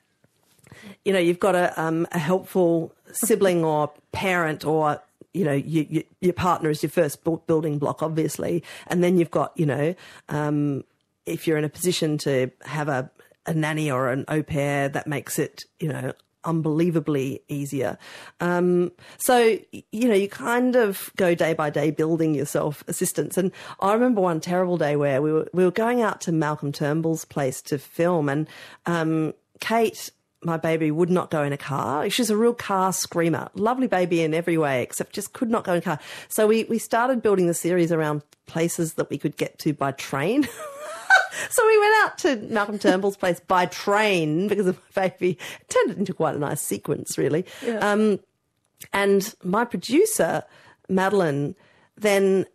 you 1.03 1.11
know, 1.13 1.19
you've 1.19 1.39
got 1.39 1.55
a, 1.55 1.79
um, 1.79 2.07
a 2.11 2.17
helpful 2.19 2.93
sibling 3.11 3.63
or 3.65 3.91
parent 4.11 4.63
or, 4.65 5.01
you 5.33 5.45
know, 5.45 5.53
you, 5.53 5.85
you, 5.89 6.03
your 6.21 6.33
partner 6.33 6.69
is 6.69 6.81
your 6.81 6.89
first 6.89 7.23
building 7.23 7.77
block, 7.77 8.01
obviously. 8.01 8.63
And 8.87 9.03
then 9.03 9.17
you've 9.17 9.31
got, 9.31 9.51
you 9.55 9.65
know, 9.65 9.95
um, 10.29 10.83
if 11.25 11.47
you're 11.47 11.57
in 11.57 11.63
a 11.63 11.69
position 11.69 12.17
to 12.19 12.51
have 12.61 12.89
a, 12.89 13.11
a 13.45 13.53
nanny 13.53 13.91
or 13.91 14.09
an 14.09 14.25
au 14.27 14.43
pair, 14.43 14.89
that 14.89 15.07
makes 15.07 15.37
it, 15.37 15.65
you 15.79 15.89
know, 15.89 16.13
unbelievably 16.43 17.41
easier. 17.47 17.97
Um, 18.39 18.91
so, 19.19 19.59
you 19.91 20.07
know, 20.07 20.15
you 20.15 20.29
kind 20.29 20.75
of 20.75 21.11
go 21.17 21.35
day 21.35 21.53
by 21.53 21.69
day 21.69 21.91
building 21.91 22.33
yourself 22.33 22.83
assistance. 22.87 23.37
And 23.37 23.51
I 23.79 23.93
remember 23.93 24.21
one 24.21 24.39
terrible 24.39 24.77
day 24.77 24.95
where 24.95 25.21
we 25.21 25.31
were, 25.31 25.47
we 25.53 25.65
were 25.65 25.71
going 25.71 26.01
out 26.01 26.21
to 26.21 26.31
Malcolm 26.31 26.71
Turnbull's 26.71 27.25
place 27.25 27.61
to 27.63 27.77
film 27.77 28.29
and, 28.29 28.47
um, 28.85 29.33
Kate, 29.59 30.09
my 30.43 30.57
baby, 30.57 30.91
would 30.91 31.09
not 31.09 31.29
go 31.29 31.43
in 31.43 31.51
a 31.51 31.57
car. 31.57 32.09
She's 32.09 32.29
a 32.29 32.37
real 32.37 32.53
car 32.53 32.93
screamer. 32.93 33.49
Lovely 33.55 33.87
baby 33.87 34.21
in 34.21 34.33
every 34.33 34.57
way, 34.57 34.81
except 34.81 35.13
just 35.13 35.33
could 35.33 35.49
not 35.49 35.63
go 35.63 35.73
in 35.73 35.79
a 35.79 35.81
car. 35.81 35.99
So 36.27 36.47
we, 36.47 36.63
we 36.65 36.79
started 36.79 37.21
building 37.21 37.47
the 37.47 37.53
series 37.53 37.91
around 37.91 38.23
places 38.45 38.93
that 38.93 39.09
we 39.09 39.17
could 39.17 39.35
get 39.37 39.59
to 39.59 39.73
by 39.73 39.91
train. 39.91 40.43
so 41.49 41.67
we 41.67 41.79
went 41.79 41.95
out 42.03 42.17
to 42.19 42.35
Malcolm 42.53 42.79
Turnbull's 42.79 43.17
place 43.17 43.39
by 43.41 43.65
train 43.65 44.47
because 44.47 44.67
of 44.67 44.79
my 44.95 45.09
baby. 45.09 45.37
It 45.61 45.69
turned 45.69 45.91
it 45.91 45.97
into 45.97 46.13
quite 46.13 46.35
a 46.35 46.39
nice 46.39 46.61
sequence, 46.61 47.17
really. 47.17 47.45
Um, 47.79 48.19
and 48.93 49.33
my 49.43 49.65
producer, 49.65 50.43
Madeline, 50.87 51.55
then 51.97 52.45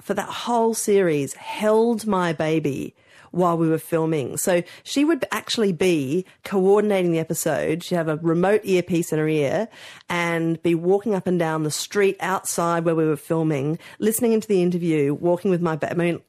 for 0.00 0.14
that 0.14 0.28
whole 0.28 0.74
series 0.74 1.34
held 1.34 2.06
my 2.06 2.32
baby 2.32 2.94
while 3.34 3.56
we 3.58 3.68
were 3.68 3.78
filming. 3.78 4.36
So 4.36 4.62
she 4.82 5.04
would 5.04 5.24
actually 5.32 5.72
be 5.72 6.24
coordinating 6.44 7.12
the 7.12 7.18
episode. 7.18 7.82
She'd 7.82 7.96
have 7.96 8.08
a 8.08 8.16
remote 8.16 8.60
earpiece 8.64 9.12
in 9.12 9.18
her 9.18 9.28
ear 9.28 9.68
and 10.08 10.62
be 10.62 10.74
walking 10.74 11.14
up 11.14 11.26
and 11.26 11.38
down 11.38 11.62
the 11.64 11.70
street 11.70 12.16
outside 12.20 12.84
where 12.84 12.94
we 12.94 13.06
were 13.06 13.16
filming, 13.16 13.78
listening 13.98 14.32
into 14.32 14.48
the 14.48 14.62
interview, 14.62 15.14
walking 15.14 15.50
with 15.50 15.60
my 15.60 15.76
baby. 15.76 15.92
I 15.92 15.96
mean, 15.96 16.22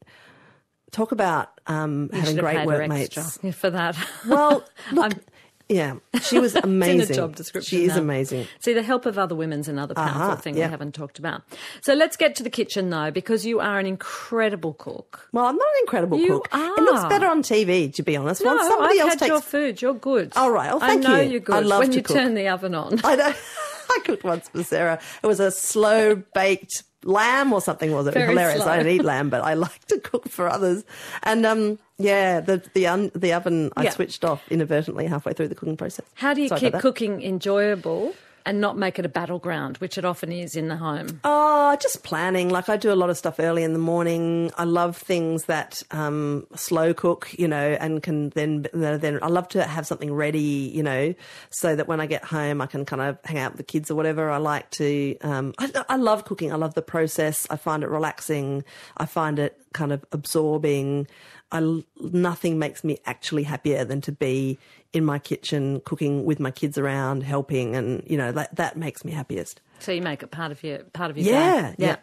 talk 0.91 1.11
about 1.11 1.59
um, 1.67 2.09
having 2.13 2.37
great 2.37 2.65
workmates. 2.65 3.37
for 3.53 3.69
that. 3.69 3.97
Well, 4.27 4.63
look, 4.91 5.13
I'm- 5.13 5.21
yeah, 5.67 5.95
she 6.21 6.39
was 6.39 6.55
amazing. 6.63 7.01
In 7.01 7.07
the 7.07 7.13
job 7.13 7.35
description. 7.35 7.67
She 7.79 7.85
is 7.85 7.95
now. 7.95 8.01
amazing. 8.01 8.47
See, 8.59 8.73
the 8.73 8.83
help 8.83 9.05
of 9.05 9.17
other 9.17 9.35
women's 9.35 9.67
another 9.67 9.93
powerful 9.95 10.21
Uh-huh, 10.21 10.35
thing 10.35 10.55
yeah. 10.57 10.65
we 10.67 10.71
haven't 10.71 10.93
talked 10.93 11.17
about. 11.19 11.41
So 11.81 11.93
let's 11.93 12.15
get 12.17 12.35
to 12.35 12.43
the 12.43 12.49
kitchen 12.49 12.89
though, 12.89 13.11
because 13.11 13.45
you 13.45 13.59
are 13.59 13.79
an 13.79 13.85
incredible 13.85 14.73
cook. 14.75 15.27
Well, 15.31 15.45
I'm 15.45 15.55
not 15.55 15.67
an 15.67 15.79
incredible 15.81 16.19
You 16.19 16.41
cook. 16.41 16.49
It 16.53 16.81
looks 16.83 17.05
better 17.05 17.27
on 17.27 17.41
TV, 17.41 17.93
to 17.95 18.03
be 18.03 18.15
honest. 18.15 18.43
No, 18.43 18.55
Once 18.55 18.67
somebody 18.67 18.95
I've 18.99 19.01
else 19.01 19.09
had 19.13 19.19
takes 19.19 19.29
your 19.29 19.41
food. 19.41 19.81
You're 19.81 19.93
good. 19.95 20.33
All 20.35 20.51
right. 20.51 20.69
Well, 20.69 20.79
thank 20.79 21.05
I 21.05 21.09
know 21.09 21.19
you. 21.21 21.31
you're 21.31 21.39
good. 21.39 21.55
I 21.55 21.59
love 21.59 21.79
when 21.79 21.89
to 21.91 21.97
you 21.97 22.03
cook. 22.03 22.15
turn 22.15 22.33
the 22.35 22.47
oven 22.49 22.75
on. 22.75 22.99
I 23.03 23.15
know. 23.15 23.33
I 23.89 23.99
cooked 24.03 24.23
once 24.23 24.49
for 24.49 24.63
Sarah. 24.63 24.99
It 25.23 25.27
was 25.27 25.39
a 25.39 25.51
slow 25.51 26.15
baked 26.33 26.83
lamb 27.05 27.53
or 27.53 27.61
something, 27.61 27.91
was 27.91 28.07
it? 28.07 28.13
Very 28.13 28.29
Hilarious. 28.29 28.63
slow. 28.63 28.71
I 28.71 28.77
don't 28.77 28.87
eat 28.87 29.03
lamb, 29.05 29.29
but 29.29 29.41
I 29.41 29.53
like 29.65 29.85
to 29.85 29.99
cook 29.99 30.27
for 30.27 30.49
others. 30.49 30.83
And 31.23 31.45
um, 31.45 31.79
yeah, 31.97 32.41
the 32.41 32.61
the 32.73 32.87
un, 32.87 33.11
the 33.15 33.31
oven 33.33 33.71
I 33.77 33.83
Yeah. 33.83 33.91
switched 33.91 34.25
off 34.25 34.41
inadvertently 34.51 35.05
halfway 35.05 35.31
through 35.33 35.47
the 35.47 35.55
cooking 35.55 35.77
process. 35.77 36.05
How 36.15 36.33
do 36.33 36.41
you 36.41 36.49
Sorry 36.49 36.59
keep 36.61 36.73
cooking 36.79 37.21
enjoyable 37.23 38.13
and 38.45 38.61
not 38.61 38.77
make 38.77 38.99
it 38.99 39.05
a 39.05 39.09
battleground, 39.09 39.77
which 39.77 39.97
it 39.97 40.05
often 40.05 40.31
is 40.31 40.55
in 40.55 40.67
the 40.67 40.77
home? 40.77 41.19
Oh, 41.23 41.75
just 41.81 42.03
planning. 42.03 42.49
Like 42.49 42.69
I 42.69 42.77
do 42.77 42.91
a 42.91 42.95
lot 42.95 43.09
of 43.09 43.17
stuff 43.17 43.39
early 43.39 43.63
in 43.63 43.73
the 43.73 43.79
morning. 43.79 44.51
I 44.57 44.63
love 44.63 44.97
things 44.97 45.45
that 45.45 45.81
um, 45.91 46.47
slow 46.55 46.93
cook, 46.93 47.33
you 47.37 47.47
know, 47.47 47.77
and 47.79 48.01
can 48.03 48.29
then 48.29 48.67
then 48.73 49.19
I 49.21 49.27
love 49.27 49.47
to 49.49 49.63
have 49.63 49.87
something 49.87 50.13
ready, 50.13 50.71
you 50.73 50.83
know, 50.83 51.13
so 51.49 51.75
that 51.75 51.87
when 51.87 51.99
I 51.99 52.05
get 52.05 52.23
home 52.23 52.61
I 52.61 52.67
can 52.67 52.85
kind 52.85 53.01
of 53.01 53.17
hang 53.25 53.39
out 53.39 53.53
with 53.53 53.57
the 53.57 53.63
kids 53.63 53.89
or 53.89 53.95
whatever. 53.95 54.29
I 54.29 54.37
like 54.37 54.69
to. 54.71 55.17
Um, 55.21 55.53
I, 55.57 55.71
I 55.89 55.95
love 55.95 56.25
cooking. 56.25 56.51
I 56.51 56.55
love 56.55 56.73
the 56.73 56.81
process. 56.81 57.47
I 57.49 57.55
find 57.55 57.83
it 57.83 57.89
relaxing. 57.89 58.63
I 58.97 59.05
find 59.05 59.39
it 59.39 59.59
kind 59.75 59.91
of 59.93 60.03
absorbing. 60.11 61.07
I 61.51 61.59
nothing 62.01 62.57
makes 62.57 62.83
me 62.83 62.97
actually 63.05 63.43
happier 63.43 63.85
than 63.85 64.01
to 64.01 64.11
be 64.11 64.57
in 64.93 65.05
my 65.05 65.19
kitchen 65.19 65.81
cooking 65.85 66.25
with 66.25 66.39
my 66.39 66.49
kids 66.51 66.77
around, 66.77 67.21
helping, 67.21 67.75
and 67.75 68.03
you 68.07 68.17
know 68.17 68.31
that 68.31 68.55
that 68.55 68.77
makes 68.77 69.05
me 69.05 69.11
happiest. 69.11 69.61
So 69.79 69.91
you 69.91 70.01
make 70.01 70.23
it 70.23 70.31
part 70.31 70.51
of 70.51 70.63
your 70.63 70.79
part 70.93 71.11
of 71.11 71.17
your 71.17 71.27
Yeah, 71.27 71.71
day. 71.71 71.75
yeah. 71.77 71.97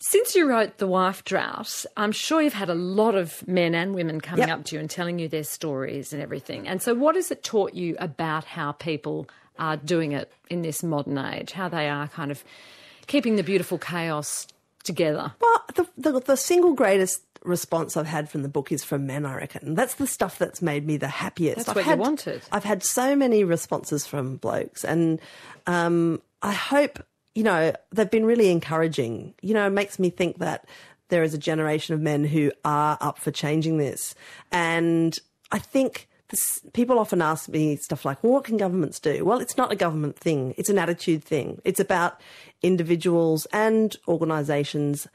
Since 0.00 0.34
you 0.34 0.48
wrote 0.48 0.78
The 0.78 0.86
Wife 0.88 1.24
Drought, 1.24 1.86
I'm 1.96 2.12
sure 2.12 2.42
you've 2.42 2.52
had 2.52 2.68
a 2.68 2.74
lot 2.74 3.14
of 3.14 3.46
men 3.46 3.74
and 3.74 3.94
women 3.94 4.20
coming 4.20 4.48
Yep. 4.48 4.58
up 4.58 4.64
to 4.66 4.74
you 4.76 4.80
and 4.80 4.90
telling 4.90 5.18
you 5.18 5.28
their 5.28 5.44
stories 5.44 6.12
and 6.12 6.20
everything. 6.20 6.66
And 6.68 6.82
so, 6.82 6.94
what 6.94 7.14
has 7.14 7.30
it 7.30 7.42
taught 7.44 7.74
you 7.74 7.96
about 7.98 8.44
how 8.44 8.72
people 8.72 9.28
are 9.58 9.76
doing 9.76 10.12
it 10.12 10.32
in 10.50 10.62
this 10.62 10.82
modern 10.82 11.16
age? 11.16 11.52
How 11.52 11.68
they 11.68 11.88
are 11.88 12.08
kind 12.08 12.30
of 12.30 12.42
keeping 13.06 13.36
the 13.36 13.42
beautiful 13.44 13.78
chaos 13.78 14.46
together? 14.84 15.32
Well, 15.40 15.64
the, 15.74 15.88
the 15.96 16.20
the 16.20 16.36
single 16.36 16.74
greatest 16.74 17.22
response 17.42 17.96
I've 17.96 18.06
had 18.06 18.30
from 18.30 18.42
the 18.42 18.48
book 18.48 18.72
is 18.72 18.84
from 18.84 19.06
men. 19.06 19.26
I 19.26 19.36
reckon 19.36 19.74
that's 19.74 19.94
the 19.94 20.06
stuff 20.06 20.38
that's 20.38 20.62
made 20.62 20.86
me 20.86 20.96
the 20.96 21.08
happiest. 21.08 21.56
That's 21.56 21.68
I've 21.70 21.76
what 21.76 21.84
you 21.84 21.90
had, 21.90 21.98
wanted. 21.98 22.42
I've 22.52 22.64
had 22.64 22.82
so 22.82 23.16
many 23.16 23.44
responses 23.44 24.06
from 24.06 24.36
blokes, 24.36 24.84
and 24.84 25.20
um, 25.66 26.22
I 26.42 26.52
hope 26.52 27.04
you 27.34 27.42
know 27.42 27.72
they've 27.92 28.10
been 28.10 28.26
really 28.26 28.50
encouraging. 28.50 29.34
You 29.42 29.54
know, 29.54 29.66
it 29.66 29.70
makes 29.70 29.98
me 29.98 30.10
think 30.10 30.38
that 30.38 30.66
there 31.08 31.22
is 31.22 31.34
a 31.34 31.38
generation 31.38 31.94
of 31.94 32.00
men 32.00 32.24
who 32.24 32.50
are 32.64 32.96
up 33.00 33.18
for 33.18 33.30
changing 33.30 33.78
this, 33.78 34.14
and 34.52 35.16
I 35.50 35.58
think. 35.58 36.08
People 36.72 36.98
often 36.98 37.22
ask 37.22 37.48
me 37.48 37.76
stuff 37.76 38.04
like, 38.04 38.22
well, 38.22 38.32
what 38.32 38.44
can 38.44 38.56
governments 38.56 39.00
do? 39.00 39.24
Well, 39.24 39.40
it's 39.40 39.56
not 39.56 39.72
a 39.72 39.76
government 39.76 40.18
thing. 40.18 40.54
It's 40.56 40.68
an 40.68 40.78
attitude 40.78 41.24
thing. 41.24 41.60
It's 41.64 41.80
about 41.80 42.20
individuals 42.62 43.46
and 43.52 43.96
organisations 44.08 45.06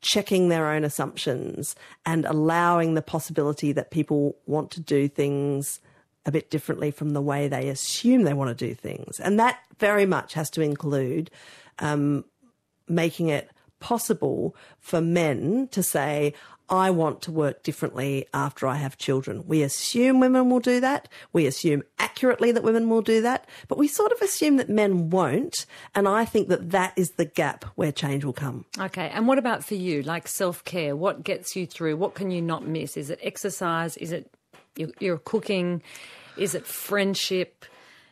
checking 0.00 0.48
their 0.48 0.68
own 0.70 0.84
assumptions 0.84 1.74
and 2.06 2.24
allowing 2.24 2.94
the 2.94 3.02
possibility 3.02 3.72
that 3.72 3.90
people 3.90 4.36
want 4.46 4.70
to 4.70 4.80
do 4.80 5.08
things 5.08 5.80
a 6.24 6.30
bit 6.30 6.50
differently 6.50 6.90
from 6.90 7.10
the 7.10 7.22
way 7.22 7.48
they 7.48 7.68
assume 7.68 8.22
they 8.22 8.34
want 8.34 8.56
to 8.56 8.66
do 8.66 8.74
things. 8.74 9.18
And 9.18 9.40
that 9.40 9.58
very 9.78 10.06
much 10.06 10.34
has 10.34 10.50
to 10.50 10.60
include 10.60 11.30
um, 11.78 12.24
making 12.88 13.28
it 13.28 13.50
possible 13.80 14.54
for 14.80 15.00
men 15.00 15.68
to 15.68 15.82
say, 15.82 16.34
I 16.70 16.90
want 16.90 17.22
to 17.22 17.32
work 17.32 17.62
differently 17.62 18.26
after 18.34 18.66
I 18.66 18.76
have 18.76 18.98
children. 18.98 19.44
We 19.46 19.62
assume 19.62 20.20
women 20.20 20.50
will 20.50 20.60
do 20.60 20.80
that. 20.80 21.08
We 21.32 21.46
assume 21.46 21.82
accurately 21.98 22.52
that 22.52 22.62
women 22.62 22.88
will 22.88 23.02
do 23.02 23.22
that, 23.22 23.48
but 23.68 23.78
we 23.78 23.88
sort 23.88 24.12
of 24.12 24.20
assume 24.20 24.56
that 24.56 24.68
men 24.68 25.10
won't. 25.10 25.66
And 25.94 26.06
I 26.06 26.24
think 26.24 26.48
that 26.48 26.70
that 26.70 26.92
is 26.96 27.12
the 27.12 27.24
gap 27.24 27.64
where 27.76 27.92
change 27.92 28.24
will 28.24 28.32
come. 28.32 28.66
Okay, 28.78 29.08
and 29.08 29.26
what 29.26 29.38
about 29.38 29.64
for 29.64 29.74
you? 29.74 30.02
Like 30.02 30.28
self 30.28 30.64
care, 30.64 30.94
what 30.94 31.24
gets 31.24 31.56
you 31.56 31.66
through? 31.66 31.96
What 31.96 32.14
can 32.14 32.30
you 32.30 32.42
not 32.42 32.66
miss? 32.66 32.96
Is 32.96 33.10
it 33.10 33.18
exercise? 33.22 33.96
Is 33.96 34.12
it 34.12 34.30
your, 34.76 34.90
your 34.98 35.18
cooking? 35.18 35.82
Is 36.36 36.54
it 36.54 36.66
friendship? 36.66 37.64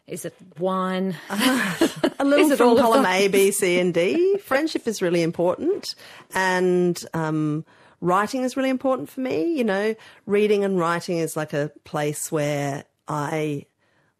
Is 0.07 0.25
it 0.25 0.35
wine? 0.59 1.16
a 1.31 2.25
little 2.25 2.47
Is 2.47 2.53
it 2.53 2.57
from 2.59 2.77
column? 2.77 3.05
A, 3.05 3.27
B, 3.27 3.51
C, 3.51 3.81
and 3.81 3.92
D. 3.92 4.38
Friendship 4.38 4.87
is 4.87 5.03
really 5.03 5.23
important, 5.23 5.97
and 6.33 7.03
um, 7.12 7.64
writing 8.07 8.42
is 8.42 8.57
really 8.57 8.71
important 8.71 9.11
for 9.11 9.21
me. 9.21 9.57
You 9.57 9.64
know, 9.64 9.95
reading 10.25 10.64
and 10.64 10.79
writing 10.79 11.19
is 11.19 11.37
like 11.37 11.53
a 11.53 11.71
place 11.85 12.31
where 12.31 12.85
I 13.09 13.66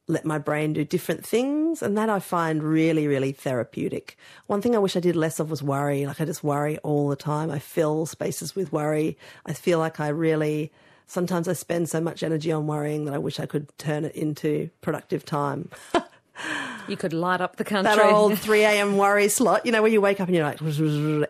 let 0.09 0.25
my 0.25 0.38
brain 0.38 0.72
do 0.72 0.85
different 0.85 1.27
things, 1.27 1.83
and 1.83 1.96
that 1.99 2.09
I 2.09 2.20
find 2.20 2.62
really, 2.62 3.09
really 3.09 3.33
therapeutic. 3.33 4.16
One 4.46 4.61
thing 4.61 4.77
I 4.77 4.79
wish 4.79 4.96
I 4.96 5.01
did 5.01 5.16
less 5.16 5.40
of 5.40 5.51
was 5.51 5.62
worry. 5.62 6.07
Like 6.07 6.20
I 6.20 6.25
just 6.25 6.44
worry 6.44 6.79
all 6.79 7.09
the 7.09 7.16
time. 7.16 7.51
I 7.51 7.59
fill 7.59 8.07
spaces 8.07 8.55
with 8.55 8.72
worry. 8.72 9.16
I 9.44 9.53
feel 9.53 9.79
like 9.79 10.01
I 10.01 10.09
really. 10.09 10.72
Sometimes 11.09 11.46
I 11.46 11.53
spend 11.53 11.88
so 11.88 12.01
much 12.01 12.25
energy 12.25 12.51
on 12.51 12.66
worrying 12.66 13.05
that 13.05 13.14
I 13.14 13.18
wish 13.18 13.38
I 13.38 13.46
could 13.46 13.68
turn 13.79 14.05
it 14.05 14.16
into 14.16 14.70
productive 14.81 15.25
time. 15.25 15.70
You 16.88 16.96
could 16.96 17.12
light 17.12 17.40
up 17.40 17.57
the 17.57 17.64
country. 17.64 17.94
that 17.96 18.12
old 18.12 18.38
3 18.38 18.62
a.m. 18.62 18.96
worry 18.96 19.29
slot, 19.29 19.66
you 19.66 19.72
know, 19.72 19.83
where 19.83 19.90
you 19.90 20.01
wake 20.01 20.20
up 20.20 20.29
and 20.29 20.37
you're 20.37 20.44
like, 20.44 20.61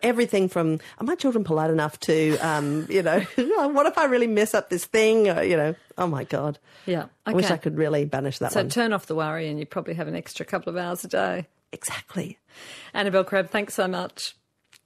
everything 0.03 0.49
from, 0.49 0.79
are 0.99 1.05
my 1.05 1.15
children 1.15 1.43
polite 1.43 1.69
enough 1.69 1.99
to, 2.01 2.37
um, 2.39 2.85
you 2.89 3.03
know, 3.03 3.19
what 3.35 3.85
if 3.85 3.97
I 3.97 4.05
really 4.05 4.27
mess 4.27 4.53
up 4.53 4.69
this 4.69 4.85
thing? 4.85 5.29
Or, 5.29 5.43
you 5.43 5.57
know, 5.57 5.75
oh 5.97 6.07
my 6.07 6.23
God. 6.23 6.59
Yeah, 6.85 7.07
I 7.25 7.33
wish. 7.33 7.51
I 7.51 7.57
could 7.57 7.77
really 7.77 8.05
banish 8.05 8.39
that 8.39 8.53
so 8.53 8.61
one. 8.61 8.69
turn 8.69 8.93
off 8.93 9.07
the 9.07 9.15
worry, 9.15 9.49
and 9.49 9.59
you 9.59 9.65
probably 9.65 9.93
have 9.95 10.07
an 10.07 10.15
extra 10.15 10.45
couple 10.45 10.69
of 10.69 10.77
hours 10.77 11.03
a 11.03 11.09
day. 11.09 11.47
exactly. 11.71 12.39
Annabelle 12.93 13.25
Crabb, 13.25 13.49
thanks 13.49 13.73
so 13.73 13.87
much. 13.87 14.35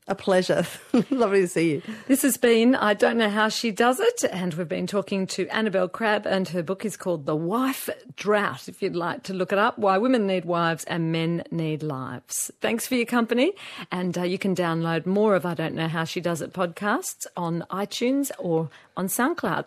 A 0.08 0.16
pleasure. 0.16 0.66
Lovely 1.12 1.42
to 1.42 1.48
see 1.48 1.72
you. 1.74 1.82
This 2.08 2.24
has 2.24 2.36
been 2.36 2.74
I 2.74 2.96
Don't 2.96 3.18
Know 3.18 3.30
How 3.30 3.50
She 3.50 3.70
Does 3.70 4.00
It, 4.00 4.24
and 4.32 4.52
we've 4.56 4.68
been 4.68 4.88
talking 4.88 5.28
to 5.28 5.48
Annabelle 5.50 5.88
Crabb, 5.88 6.26
and 6.26 6.48
her 6.50 6.64
book 6.64 6.84
is 6.86 6.98
called 6.98 7.28
The 7.28 7.36
Wife 7.36 7.88
Drought, 8.16 8.68
if 8.68 8.82
you'd 8.82 8.96
like 8.96 9.22
to 9.24 9.34
look 9.34 9.52
it 9.52 9.60
up 9.60 9.78
Why 9.78 10.00
Women 10.00 10.26
Need 10.26 10.46
Wives 10.46 10.86
and 10.86 11.12
Men 11.12 11.44
Need 11.52 11.84
Lives. 11.84 12.52
Thanks 12.62 12.88
for 12.88 12.96
your 12.96 13.06
company, 13.06 13.54
and 13.92 14.18
uh, 14.18 14.24
you 14.24 14.40
can 14.40 14.56
download 14.56 15.06
more 15.06 15.36
of 15.36 15.46
I 15.46 15.54
Don't 15.54 15.76
Know 15.76 15.88
How 15.88 16.04
She 16.04 16.20
Does 16.20 16.42
It 16.42 16.52
podcasts 16.52 17.28
on 17.38 17.64
iTunes 17.70 18.32
or 18.40 18.70
on 18.98 19.08
SoundCloud. 19.08 19.60